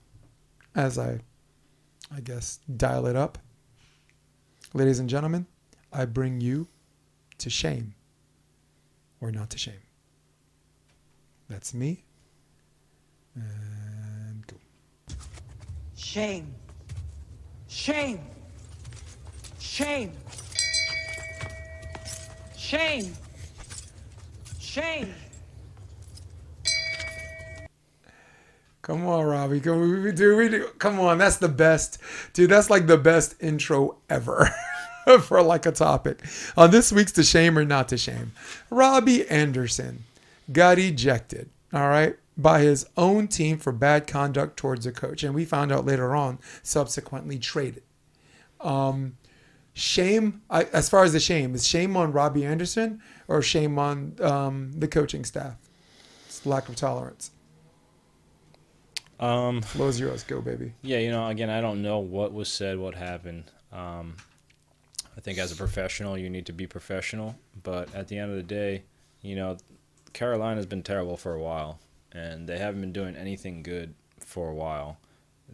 [0.74, 1.20] as I,
[2.14, 3.38] I guess, dial it up.
[4.72, 5.46] Ladies and gentlemen,
[5.92, 6.68] I bring you
[7.38, 7.94] to shame
[9.20, 9.74] or not to shame.
[11.48, 12.03] That's me
[13.36, 13.44] Ehm,
[14.28, 14.56] and go.
[15.96, 16.54] Shame.
[17.68, 18.20] Shame.
[19.58, 20.12] Shame.
[22.56, 23.12] Shame.
[24.58, 25.14] Shame.
[28.84, 29.60] Come on, Robbie.
[29.60, 30.68] Come, we do, we do.
[30.78, 31.98] Come on, that's the best,
[32.34, 32.50] dude.
[32.50, 34.54] That's like the best intro ever
[35.22, 36.22] for like a topic.
[36.56, 38.32] On this week's to shame or not to shame,
[38.68, 40.04] Robbie Anderson
[40.52, 41.48] got ejected.
[41.72, 45.22] All right, by his own team for bad conduct towards a coach.
[45.22, 47.82] And we found out later on, subsequently traded.
[48.60, 49.16] Um,
[49.72, 54.16] shame, I, as far as the shame, is shame on Robbie Anderson or shame on
[54.20, 55.56] um, the coaching staff?
[56.26, 57.30] It's lack of tolerance.
[59.20, 60.24] Um, Flow's yours.
[60.24, 60.72] Go, baby.
[60.82, 63.44] Yeah, you know, again, I don't know what was said, what happened.
[63.72, 64.16] Um,
[65.16, 67.36] I think as a professional, you need to be professional.
[67.62, 68.82] But at the end of the day,
[69.22, 69.56] you know,
[70.12, 71.78] Carolina's been terrible for a while
[72.14, 74.98] and they haven't been doing anything good for a while.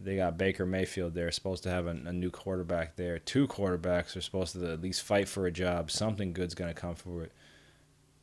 [0.01, 3.19] They got Baker Mayfield there, supposed to have a, a new quarterback there.
[3.19, 5.91] Two quarterbacks are supposed to at least fight for a job.
[5.91, 7.31] Something good's going to come for it.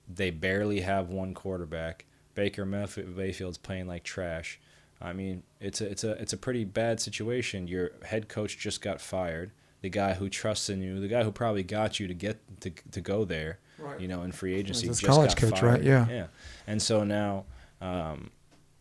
[0.09, 2.07] They barely have one quarterback.
[2.35, 4.59] Baker Mayfield's playing like trash.
[5.01, 7.69] I mean, it's a it's a it's a pretty bad situation.
[7.69, 9.53] Your head coach just got fired.
[9.81, 12.71] The guy who trusts in you, the guy who probably got you to get to
[12.91, 14.01] to go there, right.
[14.01, 15.73] you know, in free agency, just college got coach, fired.
[15.73, 15.83] right?
[15.83, 16.27] Yeah, yeah.
[16.67, 17.45] And so now
[17.81, 18.31] um,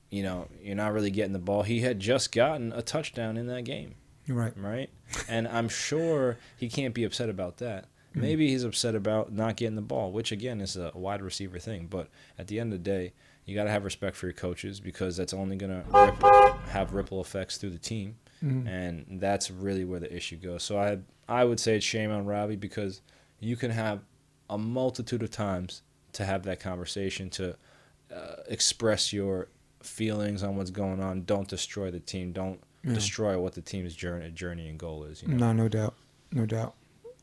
[0.10, 1.64] you know, you're not really getting the ball.
[1.64, 3.95] He had just gotten a touchdown in that game.
[4.28, 4.54] Right.
[4.58, 4.89] Right?
[5.30, 7.86] and I'm sure he can't be upset about that.
[8.12, 8.22] Mm-hmm.
[8.22, 11.88] Maybe he's upset about not getting the ball, which again is a wide receiver thing.
[11.89, 13.14] But at the end of the day,
[13.45, 17.22] you got to have respect for your coaches because that's only going to have ripple
[17.22, 18.18] effects through the team.
[18.43, 18.68] Mm-hmm.
[18.68, 20.64] And that's really where the issue goes.
[20.64, 23.02] So I I would say it's shame on Robbie because
[23.39, 24.02] you can have
[24.50, 25.82] a multitude of times
[26.14, 27.56] to have that conversation to
[28.14, 29.47] uh, express your
[29.82, 31.24] feelings on what's going on.
[31.24, 32.32] Don't destroy the team.
[32.32, 32.93] Don't yeah.
[32.93, 35.22] destroy what the team's journey, journey and goal is.
[35.22, 35.38] You know?
[35.38, 35.95] No, no doubt,
[36.32, 36.76] no doubt.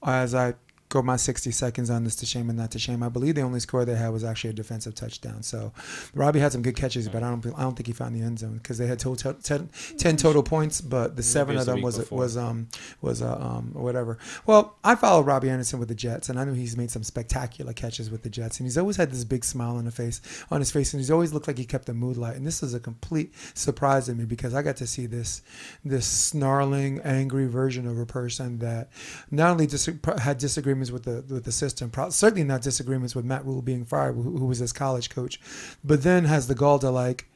[0.03, 0.55] As I
[0.95, 3.03] go my 60 seconds on this to shame and not to shame.
[3.03, 5.43] I believe the only score they had was actually a defensive touchdown.
[5.43, 5.73] So
[6.15, 8.39] Robbie had some good catches, but I don't I don't think he found the end
[8.39, 11.99] zone because they had total, 10, 10 total points, but the seven of them was
[11.99, 12.19] before.
[12.19, 12.69] was um
[13.03, 14.19] was uh, um whatever.
[14.47, 17.73] Well, I followed Robbie Anderson with the Jets, and I know he's made some spectacular
[17.73, 20.21] catches with the Jets, and he's always had this big smile on the face
[20.51, 22.37] on his face, and he's always looked like he kept the mood light.
[22.37, 25.43] And this is a complete surprise to me because I got to see this
[25.85, 28.91] this snarling, angry version of a person that
[29.33, 33.25] not only dis- had disagreements with the with the system, pro- certainly not disagreements with
[33.25, 35.41] Matt Rhule being fired, who, who was his college coach,
[35.83, 37.29] but then has the gall to like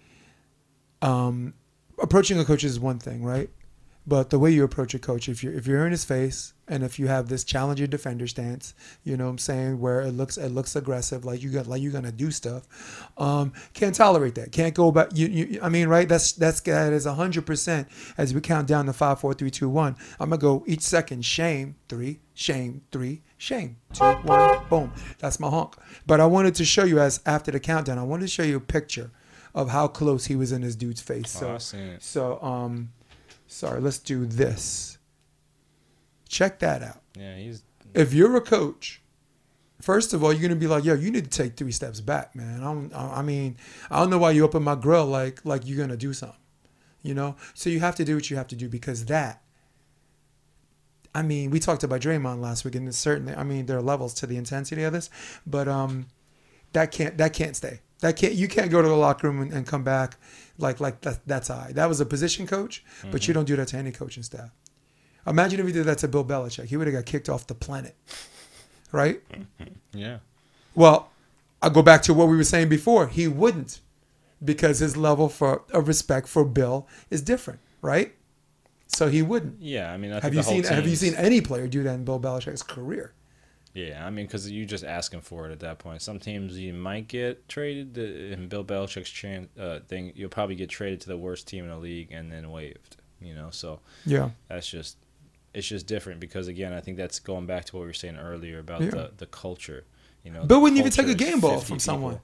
[1.02, 1.54] um,
[2.00, 3.50] approaching a coach is one thing, right?
[4.08, 6.82] But the way you approach a coach, if you're if you're in his face and
[6.82, 8.72] if you have this challenger defender stance,
[9.04, 11.82] you know what I'm saying, where it looks it looks aggressive, like you got like
[11.82, 14.50] you're gonna do stuff, um, can't tolerate that.
[14.50, 15.08] Can't go back.
[15.12, 16.08] You, you I mean, right?
[16.08, 17.86] That's that's that is hundred percent.
[18.16, 21.26] As we count down to five, four, three, two, one, I'm gonna go each second.
[21.26, 24.92] Shame three, shame three, shame two, one, boom.
[25.18, 25.74] That's my honk.
[26.06, 28.56] But I wanted to show you as after the countdown, I wanted to show you
[28.56, 29.10] a picture
[29.54, 31.42] of how close he was in his dude's face.
[31.42, 32.02] Oh, So it.
[32.02, 32.90] so, um,
[33.48, 34.98] sorry, let's do this.
[36.28, 37.00] Check that out.
[37.16, 39.02] Yeah, he's If you're a coach,
[39.80, 42.36] first of all, you're gonna be like, "Yo, you need to take three steps back,
[42.36, 42.94] man." I don't.
[42.94, 43.56] I I mean,
[43.90, 46.38] I don't know why you open my grill like like you're gonna do something,
[47.02, 47.34] you know.
[47.54, 49.42] So you have to do what you have to do because that.
[51.14, 54.12] I mean, we talked about Draymond last week, and certainly, I mean, there are levels
[54.14, 55.08] to the intensity of this,
[55.46, 56.06] but um,
[56.74, 57.80] that can't that can't stay.
[58.00, 60.18] That can't you can't go to the locker room and, and come back
[60.58, 61.72] like like that, that's I.
[61.72, 63.38] That was a position coach, but you mm-hmm.
[63.38, 64.50] don't do that to any coaching staff.
[65.26, 66.66] Imagine if he did that to Bill Belichick.
[66.66, 67.94] He would have got kicked off the planet,
[68.92, 69.20] right?
[69.30, 69.74] Mm-hmm.
[69.92, 70.18] yeah.
[70.74, 71.10] Well,
[71.62, 73.08] I'll go back to what we were saying before.
[73.08, 73.80] He wouldn't,
[74.44, 78.14] because his level for of respect for Bill is different, right?
[78.86, 79.60] So he wouldn't.
[79.60, 82.04] Yeah, I mean, I Have you seen Have you seen any player do that in
[82.04, 83.12] Bill Belichick's career?
[83.74, 86.02] Yeah, I mean, because you're just asking for it at that point.
[86.02, 87.96] Some teams you might get traded.
[87.98, 89.12] uh, In Bill Belichick's
[89.60, 92.50] uh, thing, you'll probably get traded to the worst team in the league and then
[92.50, 92.96] waived.
[93.20, 94.30] You know, so Yeah.
[94.48, 94.96] that's just
[95.54, 98.16] it's just different because again, I think that's going back to what we were saying
[98.16, 98.90] earlier about Yeah.
[98.90, 99.84] the the culture.
[100.24, 101.80] You know, Bill wouldn't even take a game ball from people.
[101.80, 102.20] someone.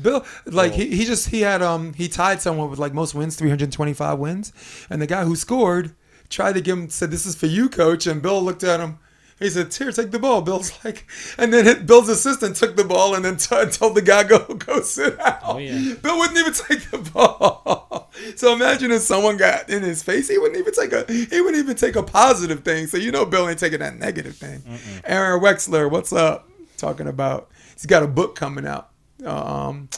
[0.00, 3.14] Bill, like Well- he, he just he had um he tied someone with like most
[3.14, 4.52] wins, three hundred twenty five wins,
[4.90, 5.94] and the guy who scored
[6.28, 8.98] tried to give him said this is for you, coach, and Bill looked at him.
[9.38, 11.06] He said, "Here, take the ball." Bill's like,
[11.36, 14.80] and then Bill's assistant took the ball and then t- told the guy go go
[14.80, 15.38] sit down.
[15.44, 15.94] Oh, yeah.
[16.00, 18.10] Bill wouldn't even take the ball.
[18.36, 21.62] so imagine if someone got in his face, he wouldn't even take a he wouldn't
[21.62, 22.86] even take a positive thing.
[22.86, 24.62] So you know Bill ain't taking that negative thing.
[25.04, 26.48] Aaron Wexler, what's up?
[26.78, 28.90] Talking about he's got a book coming out.
[29.24, 29.88] Um,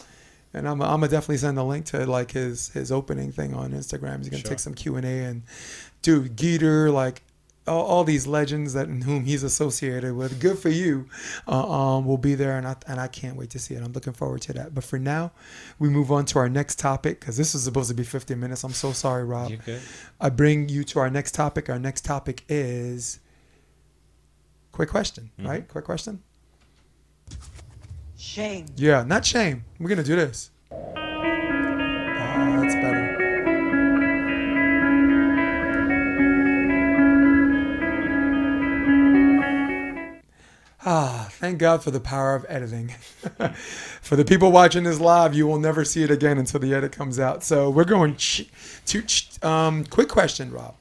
[0.54, 3.70] and I'm, I'm gonna definitely send a link to like his his opening thing on
[3.70, 4.18] Instagram.
[4.18, 4.50] He's gonna Sure.
[4.50, 5.42] take some Q and A and
[6.02, 7.22] dude Geeter like
[7.68, 10.40] all, all these legends that in whom he's associated with.
[10.40, 11.06] Good for you.
[11.46, 13.82] Uh, um, will be there, and I and I can't wait to see it.
[13.82, 14.74] I'm looking forward to that.
[14.74, 15.30] But for now,
[15.78, 18.64] we move on to our next topic because this is supposed to be 50 minutes.
[18.64, 19.50] I'm so sorry, Rob.
[19.50, 19.80] You good?
[20.20, 21.68] I bring you to our next topic.
[21.68, 23.20] Our next topic is
[24.72, 25.48] quick question, Mm-hmm.
[25.48, 25.68] right?
[25.68, 26.22] Quick question.
[28.16, 28.66] Shame.
[28.76, 29.64] Yeah, not shame.
[29.78, 30.50] We're gonna do this.
[30.72, 30.76] Oh,
[32.60, 33.17] that's better.
[40.84, 42.88] Ah, thank God for the power of editing.
[44.00, 46.92] for the people watching this live, you will never see it again until the edit
[46.92, 47.42] comes out.
[47.42, 48.46] So we're going ch-
[48.86, 50.76] to ch- um, quick question, Rob.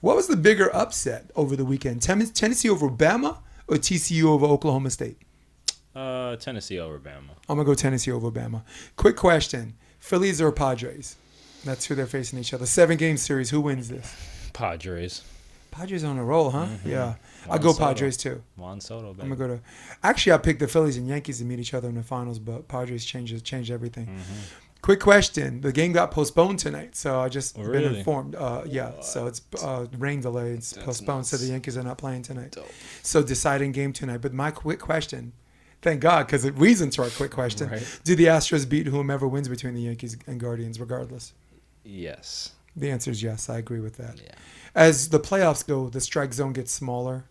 [0.00, 2.02] What was the bigger upset over the weekend?
[2.02, 5.18] Tem- Tennessee over Bama or TCU over Oklahoma State?
[5.94, 7.30] Uh, Tennessee over Bama.
[7.48, 8.62] I'm gonna go Tennessee over Bama.
[8.96, 11.16] Quick question: Phillies or Padres?
[11.64, 12.64] That's who they're facing each other.
[12.66, 13.50] Seven game series.
[13.50, 14.14] Who wins this?
[14.52, 15.22] Padres.
[15.70, 16.66] Padres on a roll, huh?
[16.84, 17.14] Yeah,
[17.48, 17.84] I go Soto.
[17.84, 18.42] Padres too.
[18.56, 19.10] Juan Soto.
[19.10, 19.60] I'm gonna go to.
[20.02, 22.68] Actually, I picked the Phillies and Yankees to meet each other in the finals, but
[22.68, 24.18] Padres changed changed everything.
[24.82, 28.34] Quick question: The game got postponed tonight, so I just Oh, been informed.
[28.34, 30.52] Uh, yeah, so it's uh, rain delay.
[30.52, 31.46] It's That's postponed, so the.
[31.46, 32.52] Yankees are not playing tonight.
[32.52, 32.70] Dope.
[33.02, 34.22] So deciding game tonight.
[34.22, 35.32] But my quick question,
[35.82, 38.00] thank God, because it reason to our quick question: Right.
[38.04, 41.34] Do the Astros beat whomever wins between the Yankees and Guardians, regardless?
[41.84, 42.52] Yes.
[42.76, 43.48] The answer is yes.
[43.48, 44.20] I agree with that.
[44.22, 44.34] Yeah.
[44.74, 47.24] As the playoffs go, the strike zone gets smaller.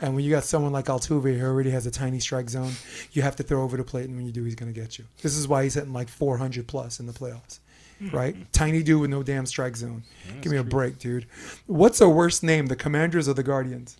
[0.00, 2.72] And when you got someone like Altuve who already has a tiny strike zone,
[3.12, 4.98] you have to throw over the plate, and when you do, he's going to get
[4.98, 5.04] you.
[5.22, 7.60] This is why he's hitting like 400 plus in the playoffs,
[8.12, 8.34] right?
[8.52, 10.02] tiny dude with no damn strike zone.
[10.40, 11.26] Give me a break, dude.
[11.66, 13.96] What's a worse name, the Commanders or the Guardians?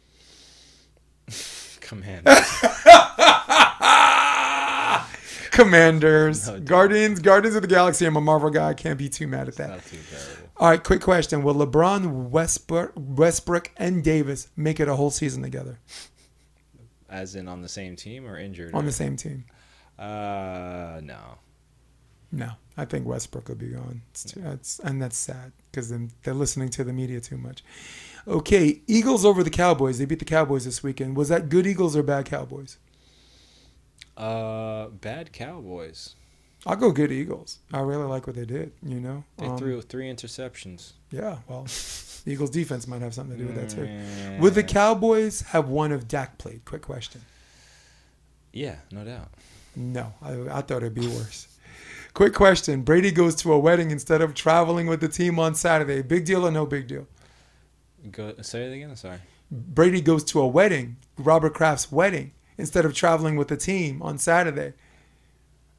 [1.80, 2.26] Command.
[5.52, 6.58] Commanders, No.
[6.60, 8.04] Guardians, Guardians of the Galaxy.
[8.06, 8.70] I'm a Marvel guy.
[8.70, 9.80] I can't be too mad at that.
[10.56, 15.42] All right, quick question: Will LeBron, Westbrook, Westbrook, and Davis make it a whole season
[15.42, 15.78] together?
[17.08, 18.74] As in on the same team or injured?
[18.74, 19.44] on or- the same team.
[19.98, 21.38] Uh, no.
[22.34, 24.00] No, I think Westbrook will be gone.
[24.10, 25.92] It's too, that's, and that's sad because
[26.22, 27.62] they're listening to the media too much.
[28.26, 29.98] Okay, Eagles over the Cowboys.
[29.98, 31.14] They beat the Cowboys this weekend.
[31.14, 32.78] Was that good Eagles or bad Cowboys?
[34.16, 36.14] Uh, bad Cowboys.
[36.66, 37.58] I'll go good Eagles.
[37.72, 38.72] I really like what they did.
[38.82, 40.92] You know, They Um, threw three interceptions.
[41.10, 44.38] Yeah, well, the Eagles defense might have something to do with that too.
[44.40, 46.64] Would the Cowboys have won if Dak played?
[46.64, 47.22] Quick question.
[48.52, 49.28] Yeah, no doubt.
[49.74, 51.48] No, I, I thought it'd be worse.
[52.14, 52.82] Quick question.
[52.82, 56.02] Brady goes to a wedding instead of traveling with the team on Saturday.
[56.02, 57.06] Big deal or no big deal?
[58.10, 58.94] Go say it again.
[58.96, 59.18] Sorry.
[59.50, 62.32] Brady goes to a wedding, Robert Kraft's wedding,
[62.62, 64.72] instead of traveling with the team on Saturday.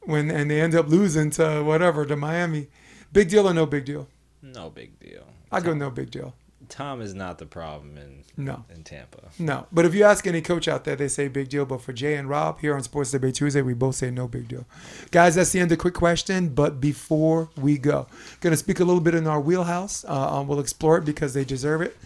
[0.02, 2.68] When and they end up losing to whatever to Miami.
[3.12, 4.06] Big deal or no big deal?
[4.42, 5.24] No big deal.
[5.50, 6.34] I go no big deal.
[6.68, 8.64] Tom is not the problem in No.
[8.74, 9.30] in Tampa.
[9.38, 9.66] No.
[9.72, 11.64] But if you ask any coach out there, they say big deal.
[11.64, 14.48] But for Jay and Rob here on Sports Debate Tuesday, we both say no big
[14.48, 14.66] deal.
[15.10, 16.48] Guys, that's the end of quick question.
[16.48, 18.06] But before we go,
[18.40, 20.04] gonna speak a little bit in our wheelhouse.
[20.06, 21.96] Uh, um, we'll explore it because they deserve it.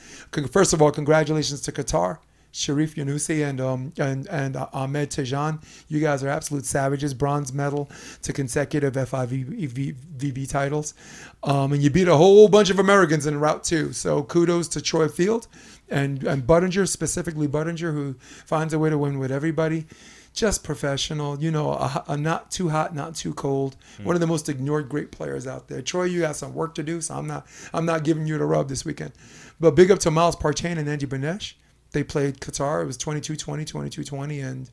[0.51, 2.19] First of all, congratulations to Qatar.
[2.59, 7.15] Cherif Younousse and um and and uh, Ahmed Tijan, you guys are absolute savages.
[7.15, 7.89] Bronze medal
[8.23, 10.95] to consecutive FIVB titles,
[11.45, 13.93] um, and you beat a whole bunch of Americans in route two.
[13.93, 15.47] So kudos to Troy Field
[15.89, 19.87] and and Budinger specifically Budinger who finds a way to win with everybody.
[20.35, 23.77] Just professional, you know, a, a not too hot, not too cold.
[24.03, 25.83] One of the most ignored great players out there.
[25.83, 28.45] Troy, you got some work to do, so I'm not I'm not giving you the
[28.45, 29.13] rub this weekend.
[29.59, 31.55] But big up to Miles Partain and Andy Benesh.
[31.93, 32.83] They played Qatar.
[32.83, 34.71] It was 22-20, 22-20, and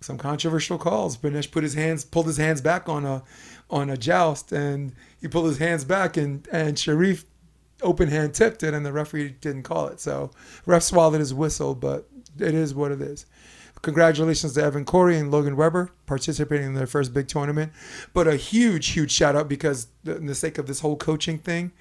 [0.00, 1.16] some controversial calls.
[1.16, 3.22] Benesh put his hands, pulled his hands back on a,
[3.70, 7.24] on a joust, and he pulled his hands back, and and Cherif
[7.82, 10.00] open hand tipped it, and the referee didn't call it.
[10.00, 10.30] So
[10.64, 12.08] ref swallowed his whistle, but
[12.38, 13.26] it is what it is.
[13.82, 17.72] Congratulations to Evan Corey and Logan Weber participating in their first big tournament.
[18.14, 21.72] But a huge, huge shout out because in the sake of this whole coaching thing,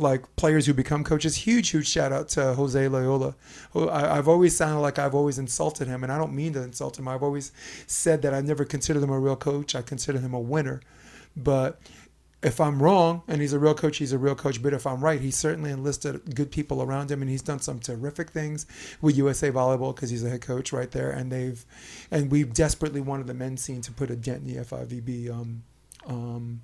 [0.00, 3.34] like players who become coaches, huge, huge shout out to Jose Loyola.
[3.74, 6.98] I, I've always sounded like I've always insulted him, and I don't mean to insult
[6.98, 7.06] him.
[7.06, 7.52] I've always
[7.86, 9.74] said that I never considered him a real coach.
[9.74, 10.80] I consider him a winner.
[11.36, 11.80] But
[12.42, 14.62] if I'm wrong and he's a real coach, he's a real coach.
[14.62, 17.78] But if I'm right, he certainly enlisted good people around him, and he's done some
[17.78, 18.66] terrific things
[19.02, 21.10] with USA Volleyball because he's a head coach right there.
[21.10, 21.64] And they've,
[22.10, 25.62] and we desperately wanted the men's scene to put a dent in the FIVB um,
[26.06, 26.62] um,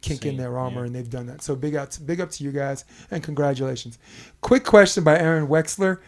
[0.00, 0.86] kink in their armor, yeah.
[0.86, 1.42] and they've done that.
[1.42, 3.98] So big out, big up to you guys, and congratulations.
[4.40, 5.98] Quick question by Aaron Wexler.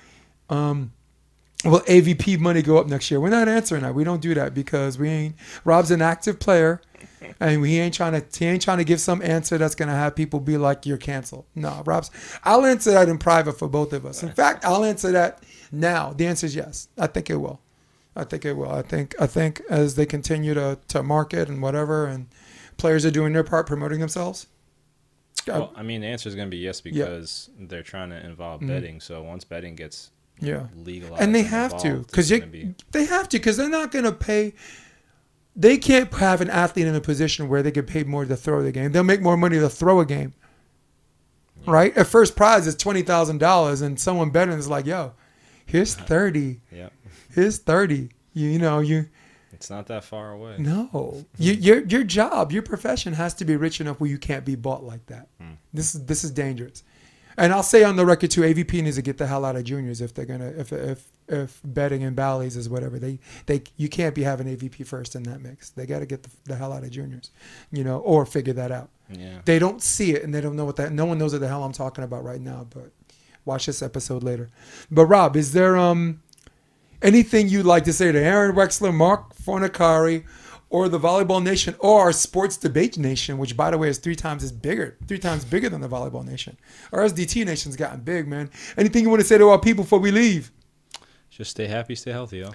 [0.48, 0.92] Um,
[1.64, 3.20] Will AVP money go up next year?
[3.20, 3.94] We're not answering that.
[3.94, 5.36] We don't do that because we ain't.
[5.64, 6.82] Rob's an active player,
[7.40, 8.24] and we ain't trying to.
[8.36, 11.44] He ain't trying to give some answer that's gonna have people be like, "You're canceled."
[11.54, 12.10] No, Rob's.
[12.42, 14.24] I'll answer that in private for both of us.
[14.24, 16.12] In fact, I'll answer that now.
[16.12, 16.88] The answer is yes.
[16.98, 17.60] I think it will.
[18.16, 18.72] I think it will.
[18.72, 19.14] I think.
[19.20, 22.26] I think as they continue to to market and whatever, and
[22.76, 24.46] players are doing their part promoting themselves.
[25.48, 28.24] I- Well, I mean, the answer is going to be yes because they're trying to
[28.24, 28.68] involve Mhm.
[28.68, 29.00] betting.
[29.00, 30.10] So once betting gets
[30.40, 30.66] yeah.
[30.76, 34.04] legalized, and they have to because gonna be they have to because they're not going
[34.04, 34.54] to pay
[35.54, 38.62] they can't have an athlete in a position where they get paid more to throw
[38.62, 40.32] the game they'll make more money to throw a game
[41.66, 45.12] right a first prize is $20000 and someone betting is like yo
[45.66, 46.88] here's 30 yeah.
[47.34, 49.06] here's 30 you, you know you
[49.62, 50.56] It's not that far away.
[50.58, 54.44] no, you, your your job, your profession has to be rich enough where you can't
[54.44, 55.28] be bought like that.
[55.40, 55.52] Hmm.
[55.72, 56.82] This is this is dangerous.
[57.36, 59.62] And I'll say on the record too, AVP needs to get the hell out of
[59.62, 63.88] juniors if they're gonna if if if betting and Bally's is whatever they they you
[63.88, 65.70] can't be having AVP first in that mix.
[65.70, 67.30] They got to get the, the hell out of juniors,
[67.70, 68.90] you know, or figure that out.
[69.08, 69.42] Yeah.
[69.44, 70.90] They don't see it and they don't know what that.
[70.92, 72.66] No one knows what the hell I'm talking about right now.
[72.68, 72.90] But
[73.44, 74.50] watch this episode later.
[74.90, 76.20] But Rob, is there um
[77.00, 80.24] anything you'd like to say to Aaron Wexler, Mark Fornicari,
[80.70, 84.16] or the Volleyball Nation, or our Sports Debate Nation, which by the way is three
[84.16, 86.56] times as bigger, three times bigger than the Volleyball Nation.
[86.92, 88.50] Our SDT Nation's gotten big, man.
[88.76, 90.50] Anything you want to say to our people before we leave?
[91.30, 92.52] Just stay happy, stay healthy, yo.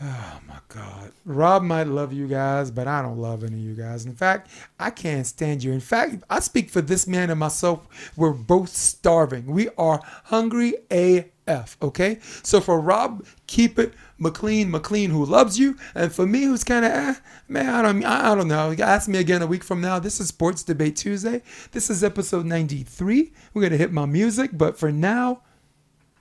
[0.00, 1.12] Oh my God.
[1.24, 4.04] Rob might love you guys, but I don't love any of you guys.
[4.04, 5.72] In fact, I can't stand you.
[5.72, 8.12] In fact, I speak for this man and myself.
[8.14, 9.46] We're both starving.
[9.46, 12.18] We are hungry AF, okay?
[12.42, 15.76] So for Rob, keep it McLean, McLean who loves you.
[15.94, 17.14] And for me, who's kind of, eh,
[17.48, 18.74] man, I don't, I don't know.
[18.78, 19.98] Ask me again a week from now.
[19.98, 21.42] This is Sports Debate Tuesday.
[21.72, 23.32] This is episode 93.
[23.52, 24.50] We're to hit my music.
[24.54, 25.42] But for now,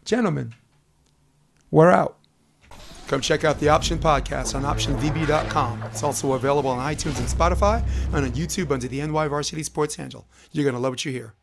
[0.03, 0.53] gentlemen,
[1.71, 2.17] we're out.
[3.07, 5.83] Come check out the Option Podcast on OptionVB.com.
[5.83, 9.95] It's also available on iTunes and Spotify and on YouTube under the NY Varsity Sports
[9.95, 10.27] handle.
[10.51, 11.35] You're going to love what you hear.